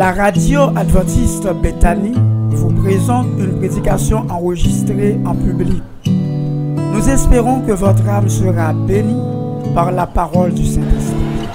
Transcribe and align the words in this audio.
La 0.00 0.12
radio 0.12 0.62
adventiste 0.76 1.46
Bethany 1.62 2.14
vous 2.48 2.70
présente 2.70 3.26
une 3.38 3.58
prédication 3.58 4.24
enregistrée 4.30 5.18
en 5.26 5.34
public. 5.34 5.82
Nous 6.06 7.06
espérons 7.06 7.60
que 7.60 7.72
votre 7.72 8.08
âme 8.08 8.30
sera 8.30 8.72
bénie 8.72 9.20
par 9.74 9.92
la 9.92 10.06
parole 10.06 10.54
du 10.54 10.64
Saint-Esprit. 10.64 11.46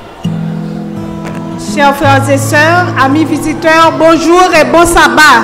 Chers 1.73 1.95
frères 1.95 2.30
et 2.30 2.38
sœurs, 2.38 2.86
amis 3.04 3.26
visiteurs, 3.26 3.91
bonjour 3.98 4.44
et 4.62 4.66
bon 4.66 4.86
sabbat. 4.86 5.41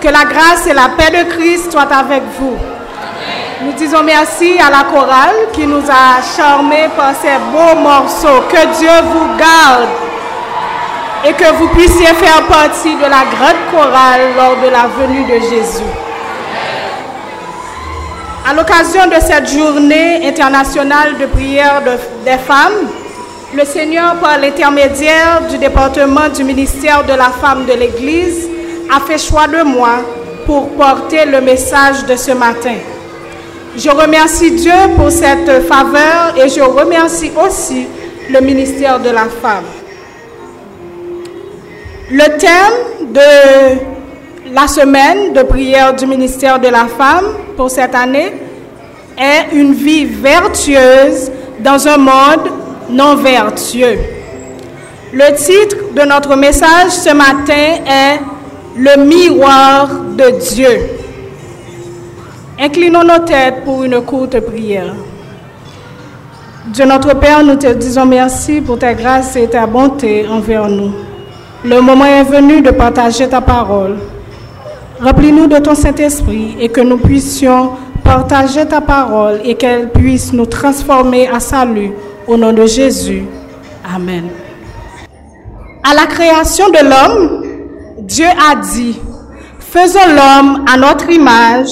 Que 0.00 0.08
la 0.08 0.24
grâce 0.24 0.66
et 0.66 0.72
la 0.72 0.88
paix 0.96 1.10
de 1.10 1.28
Christ 1.28 1.72
soient 1.72 1.94
avec 1.94 2.22
vous. 2.38 2.56
Nous 3.66 3.72
disons 3.72 4.02
merci 4.02 4.58
à 4.66 4.70
la 4.70 4.84
chorale 4.84 5.36
qui 5.52 5.66
nous 5.66 5.84
a 5.90 6.22
charmés 6.34 6.88
par 6.96 7.12
ces 7.20 7.36
beaux 7.52 7.78
morceaux. 7.82 8.48
Que 8.48 8.78
Dieu 8.78 9.10
vous 9.12 9.36
garde 9.38 10.09
et 11.26 11.32
que 11.32 11.52
vous 11.58 11.68
puissiez 11.68 12.06
faire 12.06 12.42
partie 12.48 12.94
de 12.96 13.02
la 13.02 13.24
grande 13.34 13.60
chorale 13.70 14.20
lors 14.36 14.56
de 14.64 14.70
la 14.70 14.86
venue 14.98 15.24
de 15.24 15.40
Jésus. 15.40 15.84
À 18.48 18.54
l'occasion 18.54 19.06
de 19.06 19.20
cette 19.20 19.48
journée 19.52 20.26
internationale 20.26 21.18
de 21.18 21.26
prière 21.26 21.82
de- 21.84 22.24
des 22.24 22.38
femmes, 22.38 22.88
le 23.54 23.64
Seigneur, 23.64 24.14
par 24.16 24.38
l'intermédiaire 24.38 25.42
du 25.50 25.58
département 25.58 26.28
du 26.34 26.42
ministère 26.44 27.04
de 27.04 27.12
la 27.12 27.30
femme 27.40 27.66
de 27.66 27.72
l'Église, 27.74 28.48
a 28.94 29.00
fait 29.00 29.18
choix 29.18 29.46
de 29.46 29.62
moi 29.62 30.00
pour 30.46 30.70
porter 30.70 31.26
le 31.26 31.40
message 31.40 32.04
de 32.06 32.16
ce 32.16 32.32
matin. 32.32 32.76
Je 33.76 33.90
remercie 33.90 34.52
Dieu 34.52 34.72
pour 34.96 35.10
cette 35.10 35.62
faveur 35.68 36.34
et 36.36 36.48
je 36.48 36.60
remercie 36.62 37.30
aussi 37.46 37.86
le 38.30 38.40
ministère 38.40 38.98
de 39.00 39.10
la 39.10 39.26
femme. 39.42 39.64
Le 42.12 42.24
thème 42.38 43.12
de 43.12 44.52
la 44.52 44.66
semaine 44.66 45.32
de 45.32 45.44
prière 45.44 45.94
du 45.94 46.06
ministère 46.06 46.58
de 46.58 46.66
la 46.66 46.86
femme 46.86 47.26
pour 47.56 47.70
cette 47.70 47.94
année 47.94 48.32
est 49.16 49.54
une 49.54 49.72
vie 49.74 50.06
vertueuse 50.06 51.30
dans 51.60 51.86
un 51.86 51.98
monde 51.98 52.50
non 52.90 53.14
vertueux. 53.14 53.98
Le 55.12 55.36
titre 55.36 55.76
de 55.94 56.02
notre 56.02 56.34
message 56.34 56.90
ce 56.90 57.14
matin 57.14 57.84
est 57.86 58.18
Le 58.76 59.04
miroir 59.04 59.88
de 60.16 60.30
Dieu. 60.52 60.80
Inclinons 62.58 63.04
nos 63.04 63.20
têtes 63.20 63.62
pour 63.64 63.84
une 63.84 64.00
courte 64.00 64.40
prière. 64.40 64.94
Dieu 66.66 66.86
notre 66.86 67.14
Père, 67.20 67.44
nous 67.44 67.54
te 67.56 67.72
disons 67.72 68.06
merci 68.06 68.60
pour 68.60 68.80
ta 68.80 68.94
grâce 68.94 69.36
et 69.36 69.48
ta 69.48 69.64
bonté 69.66 70.26
envers 70.28 70.68
nous. 70.68 70.92
Le 71.62 71.80
moment 71.82 72.06
est 72.06 72.24
venu 72.24 72.62
de 72.62 72.70
partager 72.70 73.28
ta 73.28 73.42
parole. 73.42 73.98
Remplis-nous 74.98 75.46
de 75.46 75.58
ton 75.58 75.74
Saint-Esprit 75.74 76.56
et 76.58 76.70
que 76.70 76.80
nous 76.80 76.96
puissions 76.96 77.72
partager 78.02 78.64
ta 78.64 78.80
parole 78.80 79.40
et 79.44 79.56
qu'elle 79.56 79.90
puisse 79.90 80.32
nous 80.32 80.46
transformer 80.46 81.28
à 81.28 81.38
salut 81.38 81.92
au 82.26 82.38
nom 82.38 82.54
de 82.54 82.64
Jésus. 82.64 83.24
Amen. 83.94 84.28
À 85.84 85.94
la 85.94 86.06
création 86.06 86.70
de 86.70 86.78
l'homme, 86.82 87.44
Dieu 87.98 88.26
a 88.26 88.56
dit, 88.56 88.98
faisons 89.58 89.98
l'homme 90.08 90.64
à 90.66 90.78
notre 90.78 91.10
image 91.10 91.70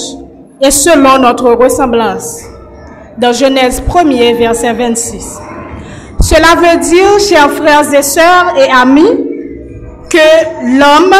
et 0.61 0.69
selon 0.69 1.17
notre 1.17 1.51
ressemblance. 1.53 2.41
Dans 3.17 3.33
Genèse 3.33 3.81
1er, 3.81 4.37
verset 4.37 4.71
26. 4.71 5.39
Cela 6.21 6.55
veut 6.57 6.79
dire, 6.79 7.19
chers 7.27 7.49
frères 7.51 7.91
et 7.91 8.03
sœurs 8.03 8.53
et 8.55 8.69
amis, 8.71 9.28
que 10.09 10.77
l'homme 10.79 11.15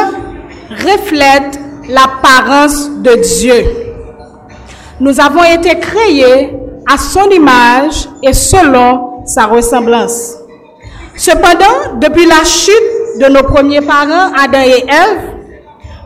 reflète 0.70 1.60
l'apparence 1.88 2.90
de 3.02 3.16
Dieu. 3.16 3.66
Nous 5.00 5.20
avons 5.20 5.44
été 5.44 5.80
créés 5.80 6.54
à 6.92 6.98
son 6.98 7.30
image 7.30 8.08
et 8.24 8.34
selon 8.34 9.26
sa 9.26 9.46
ressemblance. 9.46 10.36
Cependant, 11.16 11.98
depuis 12.00 12.26
la 12.26 12.44
chute 12.44 13.20
de 13.20 13.26
nos 13.32 13.44
premiers 13.44 13.82
parents, 13.82 14.34
Adam 14.38 14.62
et 14.62 14.86
Ève, 14.88 15.40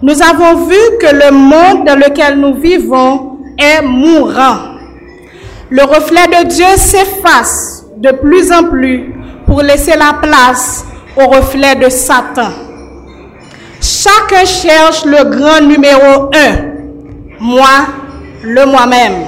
nous 0.01 0.21
avons 0.21 0.65
vu 0.65 0.75
que 0.99 1.15
le 1.15 1.31
monde 1.31 1.85
dans 1.85 1.95
lequel 1.95 2.37
nous 2.37 2.55
vivons 2.55 3.37
est 3.57 3.81
mourant. 3.81 4.73
Le 5.69 5.83
reflet 5.83 6.27
de 6.27 6.47
Dieu 6.47 6.65
s'efface 6.75 7.85
de 7.97 8.11
plus 8.11 8.51
en 8.51 8.65
plus 8.65 9.13
pour 9.45 9.61
laisser 9.61 9.95
la 9.97 10.13
place 10.21 10.85
au 11.15 11.27
reflet 11.27 11.75
de 11.75 11.89
Satan. 11.89 12.49
Chacun 13.83 14.45
cherche 14.45 15.03
le 15.03 15.25
grand 15.25 15.59
numéro 15.67 16.29
un, 16.33 16.55
moi, 17.41 17.67
le 18.41 18.65
moi-même. 18.65 19.25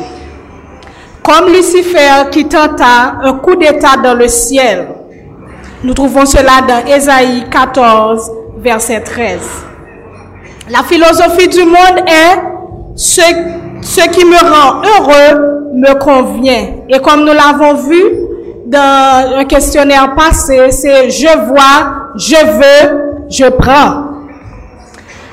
Comme 1.21 1.51
Lucifer 1.51 2.29
qui 2.31 2.45
tenta 2.45 3.17
un 3.21 3.33
coup 3.33 3.57
d'état 3.57 3.97
dans 4.01 4.13
le 4.13 4.29
ciel. 4.29 4.87
Nous 5.83 5.93
trouvons 5.93 6.25
cela 6.25 6.61
dans 6.65 6.89
Ésaïe 6.89 7.43
14, 7.51 8.31
verset 8.59 9.01
13. 9.01 9.39
La 10.69 10.83
philosophie 10.83 11.49
du 11.49 11.65
monde 11.65 12.07
est 12.07 12.95
ce, 12.95 13.21
ce 13.81 14.07
qui 14.07 14.23
me 14.23 14.37
rend 14.37 14.81
heureux 14.83 15.71
me 15.73 15.99
convient. 15.99 16.75
Et 16.87 16.99
comme 16.99 17.25
nous 17.25 17.33
l'avons 17.33 17.73
vu 17.73 18.01
dans 18.67 19.35
un 19.37 19.43
questionnaire 19.43 20.15
passé, 20.15 20.71
c'est 20.71 21.09
je 21.09 21.37
vois, 21.45 22.13
je 22.15 22.35
veux, 22.37 23.27
je 23.27 23.49
prends. 23.49 24.04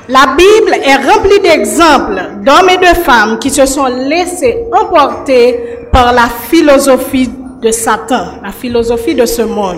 La 0.09 0.35
Bible 0.35 0.75
est 0.83 0.95
remplie 0.95 1.39
d'exemples 1.39 2.21
d'hommes 2.43 2.69
et 2.69 2.77
de 2.77 2.93
femmes 3.03 3.39
qui 3.39 3.49
se 3.49 3.65
sont 3.65 3.85
laissés 3.85 4.65
emporter 4.73 5.79
par 5.93 6.11
la 6.11 6.27
philosophie 6.49 7.29
de 7.61 7.71
Satan, 7.71 8.25
la 8.43 8.51
philosophie 8.51 9.15
de 9.15 9.25
ce 9.25 9.43
monde. 9.43 9.77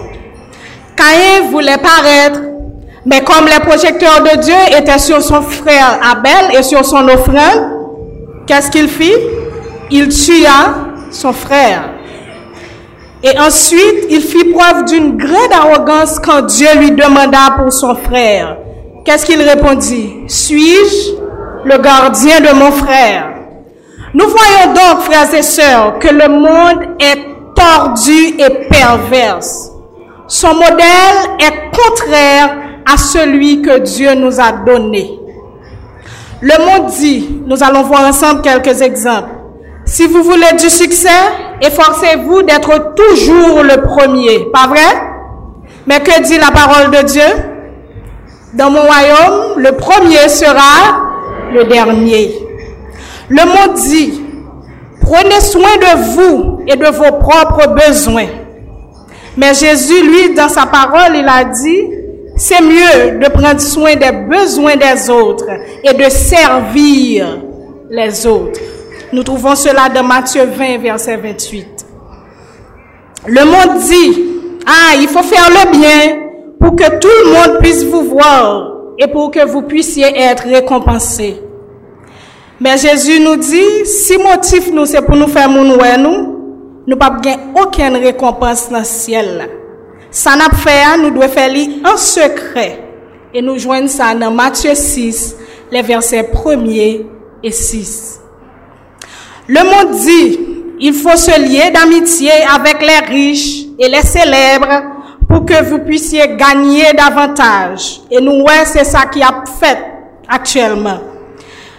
Caïn 0.96 1.52
voulait 1.52 1.78
paraître, 1.78 2.42
mais 3.06 3.22
comme 3.24 3.46
les 3.46 3.60
projecteurs 3.60 4.24
de 4.24 4.42
Dieu 4.42 4.56
étaient 4.76 4.98
sur 4.98 5.22
son 5.22 5.44
frère 5.44 6.00
Abel 6.12 6.58
et 6.58 6.64
sur 6.64 6.84
son 6.84 7.08
offrande, 7.08 7.70
qu'est-ce 8.48 8.72
qu'il 8.72 8.88
fit? 8.88 9.14
Il 9.92 10.08
tua 10.10 10.74
son 11.12 11.34
frère. 11.34 11.90
Et 13.22 13.38
ensuite, 13.38 14.08
il 14.10 14.22
fit 14.22 14.46
preuve 14.46 14.86
d'une 14.86 15.18
grande 15.18 15.54
arrogance 15.54 16.20
quand 16.20 16.42
Dieu 16.42 16.68
lui 16.80 16.92
demanda 16.92 17.58
pour 17.60 17.72
son 17.72 17.94
frère. 17.94 18.58
Qu'est-ce 19.06 19.28
qu'il 19.28 19.40
répondit? 19.40 20.24
Suis-je 20.28 21.14
le 21.64 21.78
gardien 21.78 22.40
de 22.42 22.56
mon 22.56 22.72
frère? 22.72 23.36
Nous 24.16 24.26
voyons 24.28 24.74
donc, 24.74 25.02
frères 25.02 25.32
et 25.32 25.44
sœurs, 25.44 26.00
que 26.00 26.08
le 26.08 26.28
monde 26.28 26.96
est 27.00 27.20
tordu 27.56 28.36
et 28.40 28.68
perverse. 28.68 29.70
Son 30.28 30.56
modèle 30.56 31.38
est 31.40 31.78
contraire 31.78 32.58
à 32.92 32.98
celui 32.98 33.62
que 33.62 33.78
Dieu 33.78 34.16
nous 34.16 34.42
a 34.42 34.52
donné. 34.66 35.20
Le 36.42 36.66
monde 36.66 36.90
dit, 36.92 37.42
nous 37.46 37.64
allons 37.64 37.84
voir 37.84 38.08
ensemble 38.08 38.42
quelques 38.42 38.82
exemples. 38.82 39.30
Si 39.86 40.08
vous 40.08 40.24
voulez 40.24 40.54
du 40.60 40.70
succès, 40.70 41.10
efforcez-vous 41.62 42.42
d'être 42.42 42.96
toujours 42.96 43.62
le 43.62 43.84
premier. 43.84 44.48
Pas 44.52 44.66
vrai? 44.68 44.80
Mais 45.86 46.00
que 46.00 46.24
dit 46.24 46.40
la 46.40 46.50
parole 46.50 46.90
de 46.90 47.04
Dieu? 47.04 47.55
Dans 48.56 48.70
mon 48.70 48.82
royaume, 48.82 49.60
le 49.60 49.74
premier 49.74 50.30
sera 50.30 51.12
le 51.54 51.66
dernier. 51.66 52.34
Le 53.28 53.46
monde 53.46 53.76
dit, 53.76 54.24
prenez 55.02 55.42
soin 55.42 55.76
de 55.76 56.14
vous 56.14 56.62
et 56.66 56.78
de 56.78 56.86
vos 56.86 57.20
propres 57.20 57.76
besoins. 57.76 58.28
Mais 59.36 59.54
Jésus, 59.54 60.02
lui, 60.04 60.34
dans 60.34 60.48
sa 60.48 60.66
parole, 60.68 61.16
il 61.18 61.28
a 61.28 61.44
dit, 61.44 61.90
c'est 62.38 62.62
mieux 62.62 63.20
de 63.20 63.30
prendre 63.30 63.60
soin 63.60 63.96
des 63.96 64.12
besoins 64.12 64.78
des 64.78 65.10
autres 65.10 65.48
et 65.84 65.94
de 65.94 66.10
servir 66.10 67.42
les 67.90 68.26
autres. 68.26 68.60
Nous 69.12 69.24
trouvons 69.24 69.56
cela 69.56 69.90
dans 69.90 70.04
Matthieu 70.04 70.46
20, 70.46 70.78
verset 70.78 71.18
28. 71.18 71.86
Le 73.28 73.44
monde 73.44 73.80
dit, 73.80 74.24
ah, 74.66 74.96
il 74.98 75.10
faut 75.10 75.24
faire 75.24 75.50
le 75.50 75.78
bien 75.78 76.25
pour 76.66 76.76
que 76.76 77.00
tout 77.00 77.08
le 77.08 77.32
monde 77.32 77.60
puisse 77.62 77.84
vous 77.84 78.06
voir 78.06 78.72
et 78.98 79.06
pour 79.06 79.30
que 79.30 79.46
vous 79.46 79.62
puissiez 79.62 80.06
être 80.18 80.46
récompensés. 80.48 81.40
Mais 82.60 82.76
Jésus 82.76 83.20
nous 83.20 83.36
dit, 83.36 83.86
si 83.86 84.18
motif 84.18 84.72
nous 84.72 84.88
c'est 84.88 85.04
pour 85.04 85.16
nous 85.16 85.28
faire 85.28 85.48
mon 85.48 85.64
nous, 85.64 86.82
nous 86.88 86.98
pas 86.98 87.16
aucune 87.62 87.98
récompense 87.98 88.70
dans 88.72 88.80
le 88.80 88.84
ciel. 88.84 89.48
Ça 90.10 90.36
n'a 90.36 90.50
fait, 90.58 90.98
nous 90.98 91.12
devons 91.12 91.28
faire 91.28 91.52
en 91.86 91.98
secret. 91.98 92.82
Et 93.32 93.44
nous 93.44 93.60
joignons 93.60 93.88
ça 93.88 94.16
dans 94.16 94.32
Matthieu 94.32 94.74
6, 94.74 95.36
les 95.72 95.84
versets 95.84 96.32
1er 96.34 97.06
et 97.44 97.52
6. 97.52 98.22
Le 99.50 99.64
monde 99.64 100.00
dit, 100.00 100.40
il 100.80 100.94
faut 100.94 101.16
se 101.16 101.40
lier 101.40 101.70
d'amitié 101.72 102.32
avec 102.56 102.82
les 102.82 103.14
riches 103.14 103.66
et 103.78 103.88
les 103.88 104.02
célèbres 104.02 104.95
pour 105.28 105.46
que 105.46 105.64
vous 105.64 105.80
puissiez 105.80 106.36
gagner 106.36 106.94
davantage. 106.94 108.02
Et 108.12 108.22
nous, 108.22 108.42
ouais, 108.44 108.66
c'est 108.66 108.84
ça 108.84 109.06
qui 109.06 109.22
a 109.22 109.44
fait 109.60 109.78
actuellement. 110.28 111.00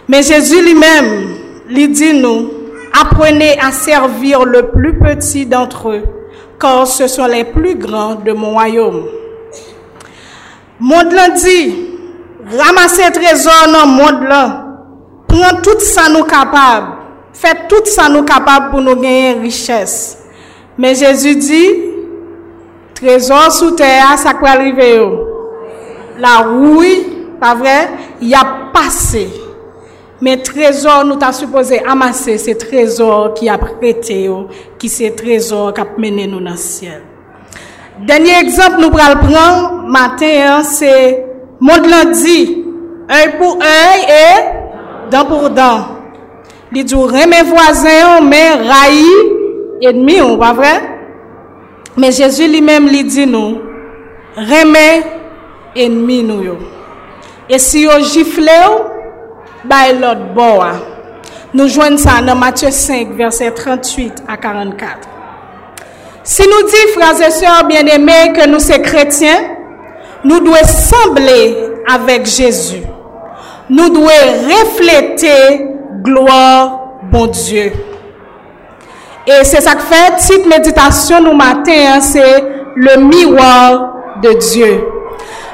Mais 0.09 0.23
Jésus 0.23 0.63
lui-même, 0.63 1.37
lui 1.69 1.89
dit 1.89 2.15
nous, 2.15 2.51
apprenez 2.99 3.59
à 3.59 3.73
servir 3.73 4.45
le 4.45 4.71
plus 4.71 4.99
petit 4.99 5.47
d'entre 5.47 5.91
eux, 5.91 6.03
car 6.61 6.87
ce 6.87 7.07
sont 7.07 7.27
les 7.27 7.45
plus 7.45 7.77
grands 7.77 8.15
de 8.15 8.33
mon 8.33 8.53
royaume. 8.53 9.05
Monde 10.79 11.15
dit, 11.37 11.75
ramassez 12.57 13.11
trésor 13.13 13.69
dans 13.73 13.87
monde 13.87 14.23
là, 14.29 14.67
prends 15.27 15.61
tout 15.63 15.81
ça 15.81 16.09
nous 16.11 16.25
capable, 16.25 16.93
faites 17.33 17.69
tout 17.69 17.85
ça 17.87 18.09
nous 18.09 18.23
capable 18.23 18.71
pour 18.71 18.81
nous 18.81 18.97
gagner 18.97 19.33
richesse. 19.41 20.19
Mais 20.79 20.95
Jésus 20.95 21.37
dit, 21.37 21.86
trésor 22.97 23.53
sous 23.53 23.73
terre, 23.73 24.17
ça 24.17 24.35
peut 24.35 24.47
arriver. 24.47 25.01
La 26.19 26.39
rouille, 26.39 27.07
pas 27.41 27.55
vrai, 27.55 27.91
il 28.21 28.35
a 28.35 28.71
passé. 28.73 29.29
Mais 30.21 30.39
trésor, 30.39 31.05
nous 31.05 31.17
t'a 31.17 31.33
supposé 31.33 31.85
amasser 31.85 32.39
ces 32.39 32.57
trésors 32.57 33.35
qui 33.35 33.49
a 33.49 33.59
prêté, 33.59 34.31
qui 34.79 34.89
ces 34.89 35.15
trésors 35.15 35.75
qui 35.75 35.81
a 35.83 35.87
mené 35.99 36.27
nous 36.27 36.41
dans 36.41 36.53
le 36.53 36.57
ciel. 36.57 37.03
Dernier 38.01 38.41
exemple, 38.41 38.81
nous 38.81 38.91
prenons 38.91 39.21
prendre 39.21 39.85
matin, 39.87 40.63
c'est 40.63 41.25
monde 41.61 42.13
dit, 42.13 42.65
œil 43.11 43.39
pour 43.39 43.57
œil 43.57 44.07
et 44.09 45.11
dent 45.11 45.25
pour 45.27 45.51
dent. 45.51 45.87
Il 46.73 46.85
dit, 46.85 46.95
mes 46.95 47.43
voisins, 47.43 48.21
mais 48.23 48.53
raï 48.55 49.05
ennemi, 49.83 50.17
pas 50.39 50.53
vrai? 50.53 50.96
Mais 51.97 52.13
Jésus 52.13 52.47
lui-même 52.49 52.89
lui 52.89 53.05
dit 53.05 53.27
nous, 53.27 53.61
remets 54.37 55.03
ennemi 55.75 56.23
nous. 56.23 56.59
Et 57.49 57.59
si 57.59 57.83
yo 57.83 58.01
gifle 58.01 58.51
bah 59.65 59.93
l'autre 59.93 60.33
bois. 60.35 60.73
Nous 61.55 61.69
joignons 61.69 61.97
ça 61.97 62.21
dans 62.21 62.35
Matthieu 62.35 62.71
5, 62.71 63.13
verset 63.13 63.51
38 63.51 64.25
à 64.29 64.37
44. 64.37 65.09
Si 66.23 66.43
nous 66.43 66.67
disons, 66.67 67.01
frères 67.01 67.29
et 67.29 67.31
sœurs 67.31 67.65
bien-aimés, 67.67 68.33
que 68.35 68.49
nous 68.49 68.59
sommes 68.59 68.83
chrétiens, 68.83 69.57
nous 70.25 70.41
devons 70.41 70.65
sembler 70.65 71.57
avec 71.89 72.27
Jésus. 72.27 72.83
Nous 73.71 73.89
devons 73.89 74.07
refléter 74.07 75.67
gloire, 76.03 76.99
bon 77.11 77.27
Dieu. 77.29 77.73
E 79.27 79.41
se 79.43 79.59
sak 79.59 79.81
fè, 79.89 80.03
tit 80.23 80.45
meditasyon 80.47 81.25
nou 81.27 81.35
maten, 81.35 81.99
se 81.99 82.23
le 82.79 82.93
miwar 83.03 83.81
de 84.23 84.37
Diyo. 84.39 84.69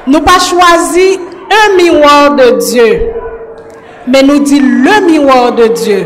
Nou 0.05 0.21
pa 0.21 0.35
chwazi 0.37 1.07
un 1.17 1.73
miwar 1.79 2.35
de 2.37 2.51
Diyo, 2.59 2.85
men 4.13 4.29
nou 4.29 4.43
di 4.45 4.61
le 4.61 4.99
miwar 5.07 5.55
de 5.57 5.71
Diyo. 5.73 6.03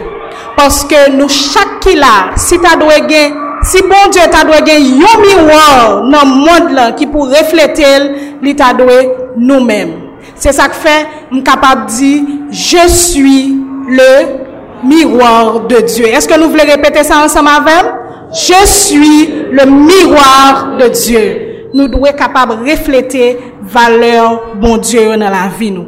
Paske 0.56 1.10
nou 1.18 1.28
chak 1.28 1.81
ki 1.84 1.98
la, 2.00 2.14
si 2.40 2.56
ta 2.64 2.78
dwe 2.80 3.02
gen, 3.12 3.36
si 3.68 3.84
bon 3.84 4.16
Diyo 4.16 4.31
ta 4.31 4.48
dwe 4.48 4.63
gen 4.63 4.88
yon 5.04 5.22
miwar 5.25 6.02
nan 6.08 6.36
moun 6.38 6.72
lan 6.78 6.96
ki 6.96 7.12
pou 7.12 7.28
reflete 7.36 7.84
el, 7.84 8.12
li 8.48 8.56
ta 8.56 8.72
dwe 8.80 9.02
nou 9.44 9.60
men. 9.68 9.92
Se 10.40 10.56
sak 10.56 10.72
fè, 10.80 11.02
m 11.36 11.44
kapab 11.44 11.90
di, 11.92 12.16
je 12.48 12.88
suis 12.88 13.58
le 13.92 14.47
miroir 14.83 15.62
de 15.62 15.77
Dieu. 15.81 16.07
Est-ce 16.07 16.27
que 16.27 16.39
nous 16.39 16.50
voulons 16.50 16.63
répéter 16.65 17.03
ça 17.03 17.24
ensemble 17.24 17.50
avec? 17.50 17.85
Je 18.31 18.65
suis 18.65 19.27
le 19.51 19.65
miroir 19.65 20.77
de 20.77 20.88
Dieu. 20.89 21.69
Nous 21.74 21.88
devons 21.88 22.06
être 22.06 22.18
capables 22.18 22.63
de 22.63 22.71
refléter 22.71 23.39
valeur 23.62 24.56
bon 24.56 24.77
Dieu 24.77 25.15
dans 25.18 25.29
la 25.29 25.50
vie 25.57 25.71
nous. 25.71 25.88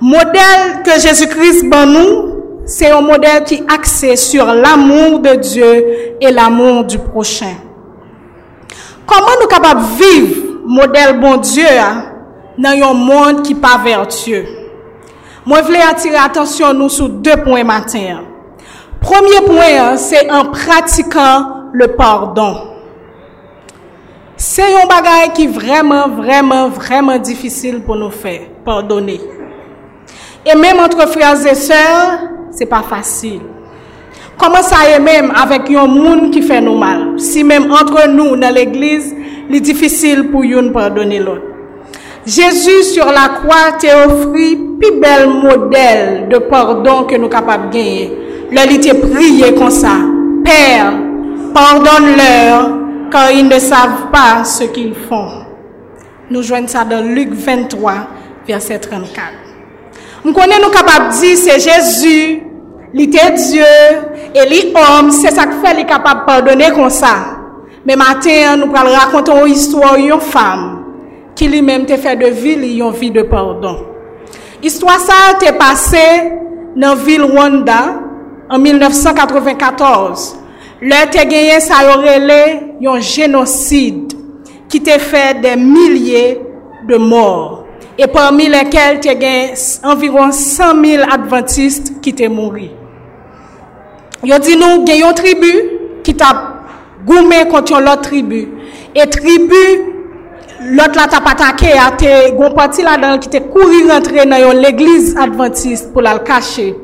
Modèle 0.00 0.82
que 0.84 1.00
Jésus-Christ 1.00 1.68
ban 1.68 1.86
nous, 1.86 2.32
c'est 2.66 2.90
un 2.90 3.00
modèle 3.00 3.44
qui 3.44 3.54
est 3.56 3.72
axé 3.72 4.16
sur 4.16 4.46
l'amour 4.46 5.20
de 5.20 5.34
Dieu 5.36 5.84
et 6.20 6.30
l'amour 6.30 6.84
du 6.84 6.98
prochain. 6.98 7.54
Comment 9.06 9.26
nous 9.40 9.48
sommes 9.50 9.62
capables 9.62 9.80
de 9.80 10.04
vivre 10.04 10.42
modèle 10.64 11.20
bon 11.20 11.36
Dieu 11.36 11.66
hein, 11.68 12.04
dans 12.58 12.70
un 12.70 12.94
monde 12.94 13.42
qui 13.42 13.54
n'est 13.54 13.60
pas 13.60 13.80
vertueux? 13.84 14.61
Moi, 15.44 15.58
je 15.58 15.64
voulais 15.64 15.82
attirer 15.82 16.16
attention 16.16 16.72
nous 16.72 16.88
sur 16.88 17.08
deux 17.08 17.36
points 17.42 17.64
matin. 17.64 18.20
Premier 19.00 19.40
point, 19.44 19.96
c'est 19.96 20.30
en 20.30 20.44
pratiquant 20.46 21.70
le 21.72 21.88
pardon. 21.88 22.68
C'est 24.36 24.62
un 24.62 24.86
bagage 24.86 25.32
qui 25.34 25.44
est 25.44 25.48
vraiment, 25.48 26.08
vraiment, 26.08 26.68
vraiment 26.68 27.18
difficile 27.18 27.82
pour 27.82 27.96
nous 27.96 28.10
faire, 28.10 28.42
pardonner. 28.64 29.20
Et 30.46 30.56
même 30.56 30.78
entre 30.78 31.08
frères 31.08 31.44
et 31.44 31.54
sœurs, 31.56 32.20
c'est 32.52 32.66
pas 32.66 32.82
facile. 32.82 33.40
Comment 34.38 34.62
ça 34.62 34.88
est 34.94 35.00
même 35.00 35.32
avec 35.34 35.70
un 35.70 35.86
monde 35.86 36.30
qui 36.30 36.42
fait 36.42 36.60
nous 36.60 36.78
mal? 36.78 37.18
Si 37.18 37.42
même 37.42 37.70
entre 37.72 38.08
nous, 38.08 38.36
dans 38.36 38.54
l'église, 38.54 39.14
il 39.48 39.56
est 39.56 39.60
difficile 39.60 40.30
pour 40.30 40.44
nous 40.44 40.72
pardonner 40.72 41.18
l'autre. 41.18 41.42
Jésus 42.24 42.84
sur 42.84 43.06
la 43.06 43.28
croix 43.28 43.72
t'a 43.80 44.06
offert 44.06 44.56
plus 44.82 44.98
bel 44.98 45.28
modèle 45.28 46.28
de 46.28 46.38
pardon 46.38 47.04
que 47.04 47.14
nous 47.14 47.22
sommes 47.22 47.30
capables 47.30 47.70
de 47.70 47.74
gagner. 47.76 48.12
Leur 48.50 48.70
était 48.70 48.94
prié 48.94 49.54
comme 49.54 49.70
ça. 49.70 49.92
Père, 50.44 50.92
pardonne-leur 51.54 52.70
car 53.10 53.30
ils 53.30 53.46
ne 53.46 53.58
savent 53.58 54.10
pas 54.12 54.44
ce 54.44 54.64
qu'ils 54.64 54.94
font. 54.94 55.44
Nous 56.30 56.42
joignons 56.42 56.66
ça 56.66 56.84
dans 56.84 57.04
Luc 57.04 57.30
23, 57.32 57.92
verset 58.46 58.78
34. 58.78 59.24
Nous 60.24 60.32
connaissons 60.32 60.70
capables 60.70 61.10
de 61.14 61.20
dire 61.20 61.36
c'est 61.36 61.60
Jésus, 61.60 62.42
il 62.94 63.02
était 63.02 63.32
Dieu 63.32 63.64
et 64.34 64.48
les 64.48 64.72
hommes, 64.74 65.10
c'est 65.10 65.30
ça 65.30 65.46
que 65.46 65.54
fait 65.64 65.74
les 65.74 65.84
capables 65.84 66.20
de 66.20 66.26
pardonner 66.26 66.70
comme 66.74 66.90
ça. 66.90 67.38
Mais 67.86 67.96
maintenant, 67.96 68.56
nous 68.66 68.72
allons 68.74 68.92
raconter 68.92 69.32
une 69.46 69.52
histoire 69.52 69.96
d'une 69.96 70.18
femme 70.20 70.84
qui 71.34 71.48
lui-même 71.48 71.86
t'a 71.86 71.96
fait 71.98 72.16
de 72.16 72.26
ville 72.26 72.64
une 72.64 72.90
vie 72.92 73.10
de 73.10 73.22
pardon. 73.22 73.91
Histoire 74.62 75.00
ça 75.00 75.34
t'est 75.40 75.58
passée 75.58 76.30
dans 76.76 76.90
la 76.90 76.94
ville 76.94 77.24
Rwanda 77.24 78.00
en 78.48 78.58
1994. 78.60 80.36
Le 80.80 81.10
te 81.10 81.16
gagné 81.16 81.58
ça 81.58 81.74
aurait 81.92 82.76
un 82.86 83.00
génocide 83.00 84.12
qui 84.68 84.80
t'a 84.80 85.00
fait 85.00 85.40
des 85.40 85.56
milliers 85.56 86.40
de 86.88 86.96
morts 86.96 87.64
et 87.98 88.06
parmi 88.06 88.46
lesquels 88.46 89.00
gagné 89.00 89.52
environ 89.82 90.30
100 90.30 90.84
000 90.84 91.02
adventistes 91.10 92.00
qui 92.00 92.14
t'ont 92.14 92.30
morts. 92.30 92.54
Yo 94.22 94.38
dit 94.38 94.56
nous 94.56 94.84
une 94.86 95.14
tribu 95.14 95.52
qui 96.04 96.14
t'a 96.14 96.54
goumé 97.04 97.48
contre 97.50 97.80
l'autre 97.80 98.02
tribu 98.02 98.48
et 98.94 99.10
tribu 99.10 99.91
l'autre 100.70 100.96
là 100.96 101.06
t'a 101.08 101.20
pas 101.20 101.32
attaqué 101.32 101.72
a 101.72 101.90
te 101.90 102.32
gon 102.36 102.52
parti 102.52 102.82
là 102.82 102.96
dedans 102.96 103.18
qui 103.18 103.28
te 103.28 103.38
couru 103.38 103.90
rentrer 103.90 104.26
dans 104.26 104.58
l'église 104.58 105.16
adventiste 105.16 105.92
pour 105.92 106.02
la 106.02 106.18
cacher. 106.18 106.74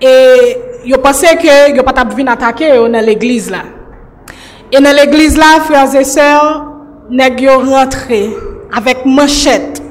Et 0.00 0.56
yo 0.84 0.98
pensé 0.98 1.26
que 1.36 1.76
yo 1.76 1.82
pas 1.82 1.92
t'a 1.92 2.04
venir 2.04 2.32
attaquer 2.32 2.76
dans 2.76 3.04
l'église 3.04 3.50
là. 3.50 3.62
Et 4.72 4.80
dans 4.80 4.94
l'église 4.94 5.36
là 5.36 5.60
frères 5.64 5.94
et 5.94 6.04
sœurs 6.04 6.66
nèg 7.10 7.40
yo 7.40 7.58
rentré 7.58 8.30
avec 8.76 9.04
manchette. 9.04 9.82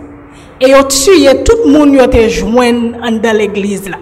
Et 0.61 0.69
yo 0.69 0.83
tué 0.83 1.43
tout 1.43 1.57
le 1.65 1.71
monde 1.71 1.93
yo 1.93 2.07
te 2.07 2.27
joindre 2.29 2.97
dans 3.21 3.37
l'église 3.37 3.89
là. 3.89 3.97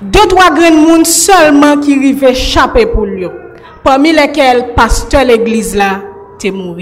Deux 0.00 0.26
trois 0.28 0.50
grands 0.50 0.74
monde 0.74 1.06
seulement 1.06 1.76
qui 1.76 1.98
rivaient 1.98 2.30
échapper 2.30 2.86
pour 2.86 3.04
lui 3.04 3.26
parmi 3.82 4.12
lesquels 4.12 4.74
pasteur 4.74 5.24
l'église 5.24 5.74
là 5.74 6.00
t'est 6.38 6.50
mort 6.50 6.76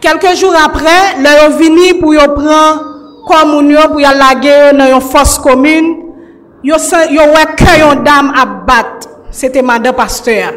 Quelques 0.00 0.36
jours 0.36 0.54
après, 0.64 1.20
leur 1.22 1.50
vini 1.56 1.94
pour 1.94 2.14
y 2.14 2.18
prendre 2.18 2.96
communion 3.26 3.88
pour 3.88 4.00
laguer 4.00 4.76
dans 4.76 4.94
une 4.94 5.00
fosse 5.00 5.38
commune. 5.38 6.02
Yo 6.62 6.76
yo 7.10 7.22
ouais 7.22 7.78
yon 7.80 8.02
dame 8.02 8.32
à 8.36 8.44
battre. 8.44 9.08
C'était 9.30 9.62
madame 9.62 9.94
pasteur. 9.94 10.52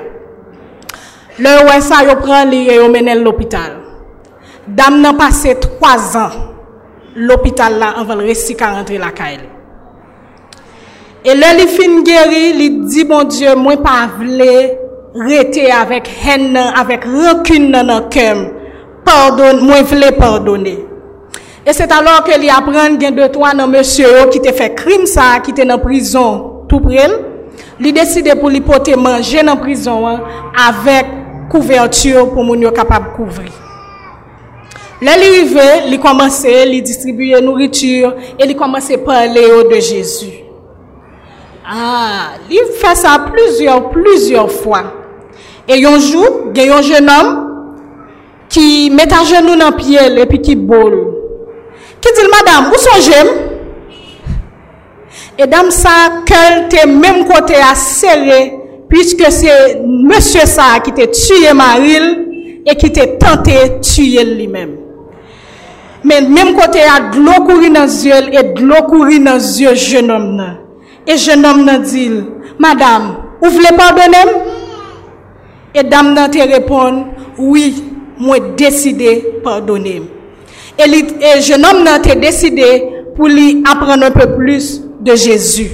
Le 1.38 1.66
ouais 1.68 1.82
ça 1.82 2.04
yo 2.04 2.16
prend 2.16 2.46
li 2.46 2.66
yo 2.66 2.90
mène 2.90 3.24
l'hôpital. 3.24 3.78
Dame 4.68 5.02
n'a 5.02 5.14
passé 5.14 5.56
trois 5.60 6.18
ans 6.18 6.32
l'hôpital 7.16 7.80
là 7.80 7.96
avant 7.98 8.16
le 8.16 8.26
récit 8.26 8.56
rentrer 8.60 8.98
la 8.98 9.12
caille. 9.12 9.40
Et 11.26 11.36
là, 11.36 11.48
il 11.54 11.68
fin 11.68 12.02
guéri, 12.02 12.54
il 12.56 12.86
dit, 12.86 13.04
bon 13.04 13.26
Dieu, 13.26 13.54
moi 13.56 13.76
pas 13.76 14.08
vle 14.18 14.78
rester 15.14 15.70
avec 15.70 16.10
haine, 16.26 16.56
avec 16.56 17.04
rancune 17.04 17.72
dans 17.72 17.84
le 17.84 18.10
cœur 18.10 18.38
pardonne, 19.10 19.66
moi 19.66 19.82
voulais 19.82 20.12
pardonner. 20.12 20.86
Et 21.66 21.74
c'est 21.74 21.92
alors 21.92 22.24
que 22.24 22.40
lui 22.40 22.50
apprend 22.50 22.92
bien 22.92 23.12
de 23.12 23.28
toi 23.28 23.54
dans 23.54 23.68
monsieur 23.68 24.28
qui 24.32 24.40
te 24.40 24.52
fait 24.54 24.74
crime 24.74 25.06
ça, 25.06 25.40
qui 25.44 25.52
était 25.52 25.66
dans 25.66 25.80
prison 25.80 26.66
tout 26.68 26.80
près. 26.80 27.10
Il 27.80 27.94
décide 27.94 28.40
pour 28.40 28.50
lui 28.50 28.62
porter 28.62 28.96
manger 28.96 29.44
dans 29.44 29.58
prison 29.58 30.08
hein, 30.08 30.22
avec 30.68 31.06
couverture 31.50 32.32
pour 32.32 32.44
mon 32.44 32.70
capable 32.72 33.14
couvrir. 33.16 33.52
Là, 35.02 35.12
il 35.18 35.24
arrivé, 35.24 35.88
il 35.88 36.00
commençait, 36.00 36.70
il 36.70 36.84
distribuer 36.84 37.40
nourriture 37.42 38.16
et 38.38 38.46
il 38.46 38.56
commençait 38.56 38.96
à 38.96 38.98
parler 38.98 39.48
de 39.70 39.76
Jésus. 39.76 40.44
Ah, 41.66 42.32
il 42.50 42.66
fait 42.76 42.96
ça 42.96 43.26
plusieurs, 43.32 43.90
plusieurs 43.92 44.52
fois. 44.52 44.84
Et 45.68 45.86
un 45.86 46.00
jour, 46.00 46.52
il 46.54 46.66
y 46.66 46.70
a 46.70 46.78
un 46.78 46.82
jeune 46.82 47.10
homme 47.10 47.49
qui 48.50 48.90
met 48.90 49.14
à 49.14 49.24
genoux 49.24 49.56
dans 49.56 49.72
pied 49.72 50.00
et 50.18 50.26
puis 50.26 50.42
qui 50.42 50.56
boule. 50.56 51.16
Qui 52.02 52.10
dit, 52.14 52.28
madame, 52.30 52.72
où 52.72 52.78
sont 52.78 53.02
j'aime? 53.02 53.28
Et 55.38 55.48
dame 55.48 55.72
ça, 55.72 56.24
qu'elle 56.26 56.66
était 56.66 56.86
même 56.86 57.26
côté 57.26 57.56
à 57.56 57.76
serrer, 57.76 58.54
puisque 58.90 59.32
c'est 59.32 59.82
monsieur 59.86 60.46
ça 60.46 60.80
qui 60.84 60.92
t'a 60.92 61.08
tué 61.08 61.54
Maril 61.54 62.62
et 62.66 62.76
qui 62.76 62.92
t'a 62.92 63.08
tenté 63.08 63.70
de 63.70 63.80
tuer 63.82 64.24
lui-même. 64.24 64.78
Mais 66.04 66.22
même 66.22 66.56
côté 66.56 66.80
à 66.82 67.10
de 67.10 67.20
l'eau 67.20 67.46
dans 67.46 67.84
les 67.84 68.06
yeux 68.08 68.34
et 68.34 68.54
de 68.54 68.62
l'eau 68.62 68.88
dans 68.90 69.06
les 69.06 69.62
yeux 69.62 69.76
jeune 69.76 70.12
homme. 70.12 70.58
Et 71.06 71.18
jeune 71.18 71.46
homme 71.46 71.70
dit, 71.84 72.12
madame, 72.58 73.18
vous 73.42 73.50
voulez 73.50 73.76
pardonner? 73.78 74.32
Et 75.74 75.84
dame 75.84 76.16
te 76.32 76.38
répond, 76.38 77.06
oui, 77.38 77.84
moi 78.20 78.40
décidé 78.56 79.40
pardonner. 79.44 80.02
Et, 80.78 80.88
li, 80.88 81.06
et 81.22 81.42
jeune 81.42 81.66
homme 81.66 81.86
te 82.02 82.18
décidé 82.18 82.84
pour 83.16 83.28
lui 83.28 83.64
apprendre 83.70 84.04
un 84.06 84.12
peu 84.12 84.36
plus 84.36 84.82
de 85.00 85.16
Jésus. 85.16 85.72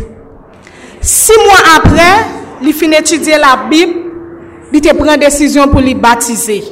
Six 1.01 1.37
mois 1.37 1.77
après, 1.77 2.25
il 2.61 2.73
finit 2.73 2.95
étudier 2.95 3.37
la 3.37 3.67
Bible, 3.69 3.93
il 4.73 4.81
prend 4.95 5.17
décision 5.17 5.67
pour 5.67 5.81
lui 5.81 5.93
baptiser. 5.93 6.63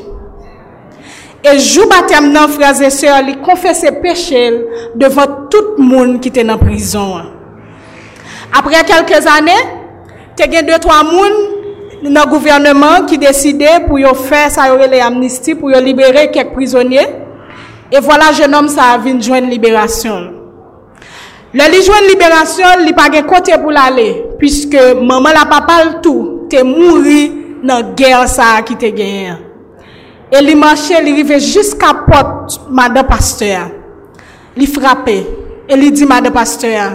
Et 1.43 1.59
jour 1.59 1.87
baptême 1.87 2.33
frères 2.49 2.81
et 2.81 2.89
sœurs, 2.89 3.21
il 3.27 3.39
confesse 3.39 3.85
péché 4.01 4.65
devant 4.95 5.25
tout 5.49 5.75
le 5.77 5.83
monde 5.83 6.21
qui 6.21 6.29
était 6.29 6.43
dans 6.43 6.53
la 6.53 6.57
prison. 6.57 7.17
Après 8.57 8.83
quelques 8.85 9.27
années, 9.27 9.51
tu 10.37 10.43
as 10.43 10.47
le 12.03 12.29
gouvernement 12.29 13.05
qui 13.07 13.17
décidaient 13.17 13.85
pour 13.87 13.97
yo 13.97 14.13
faire 14.13 14.51
ça, 14.51 14.67
yo 14.67 14.77
les 14.77 14.99
amnistie, 14.99 15.55
pour 15.55 15.71
yo 15.71 15.79
libérer 15.79 16.29
quelques 16.31 16.51
prisonniers. 16.51 17.07
Et 17.91 17.99
voilà, 17.99 18.31
jeune 18.31 18.53
homme, 18.53 18.67
ça 18.67 18.93
a 18.93 18.97
venu 18.97 19.21
joindre 19.21 19.47
libération. 19.47 20.33
Le 21.53 21.71
li 21.71 21.83
joindre 21.83 22.07
libération, 22.09 22.65
il 22.85 22.93
pas 22.93 23.09
de 23.09 23.25
côté 23.25 23.53
pour 23.61 23.71
l'aller, 23.71 24.25
puisque 24.37 24.75
maman 24.75 25.29
la 25.29 25.45
papa 25.45 25.99
tout, 26.01 26.47
t'es 26.49 26.63
mouru 26.63 27.59
dans 27.63 27.93
guerre 27.93 28.27
ça 28.27 28.61
qui 28.65 28.75
te 28.75 28.85
gagné. 28.87 29.33
Et 30.31 30.43
il 30.43 30.57
marchait, 30.57 30.95
il 31.01 31.13
arrivait 31.13 31.39
jusqu'à 31.39 31.93
porte 31.93 32.59
madame 32.69 33.05
pasteur. 33.05 33.69
Il 34.57 34.67
frappait. 34.67 35.25
Et 35.69 35.75
il 35.75 35.91
dit 35.93 36.05
madame 36.05 36.33
pasteur, 36.33 36.91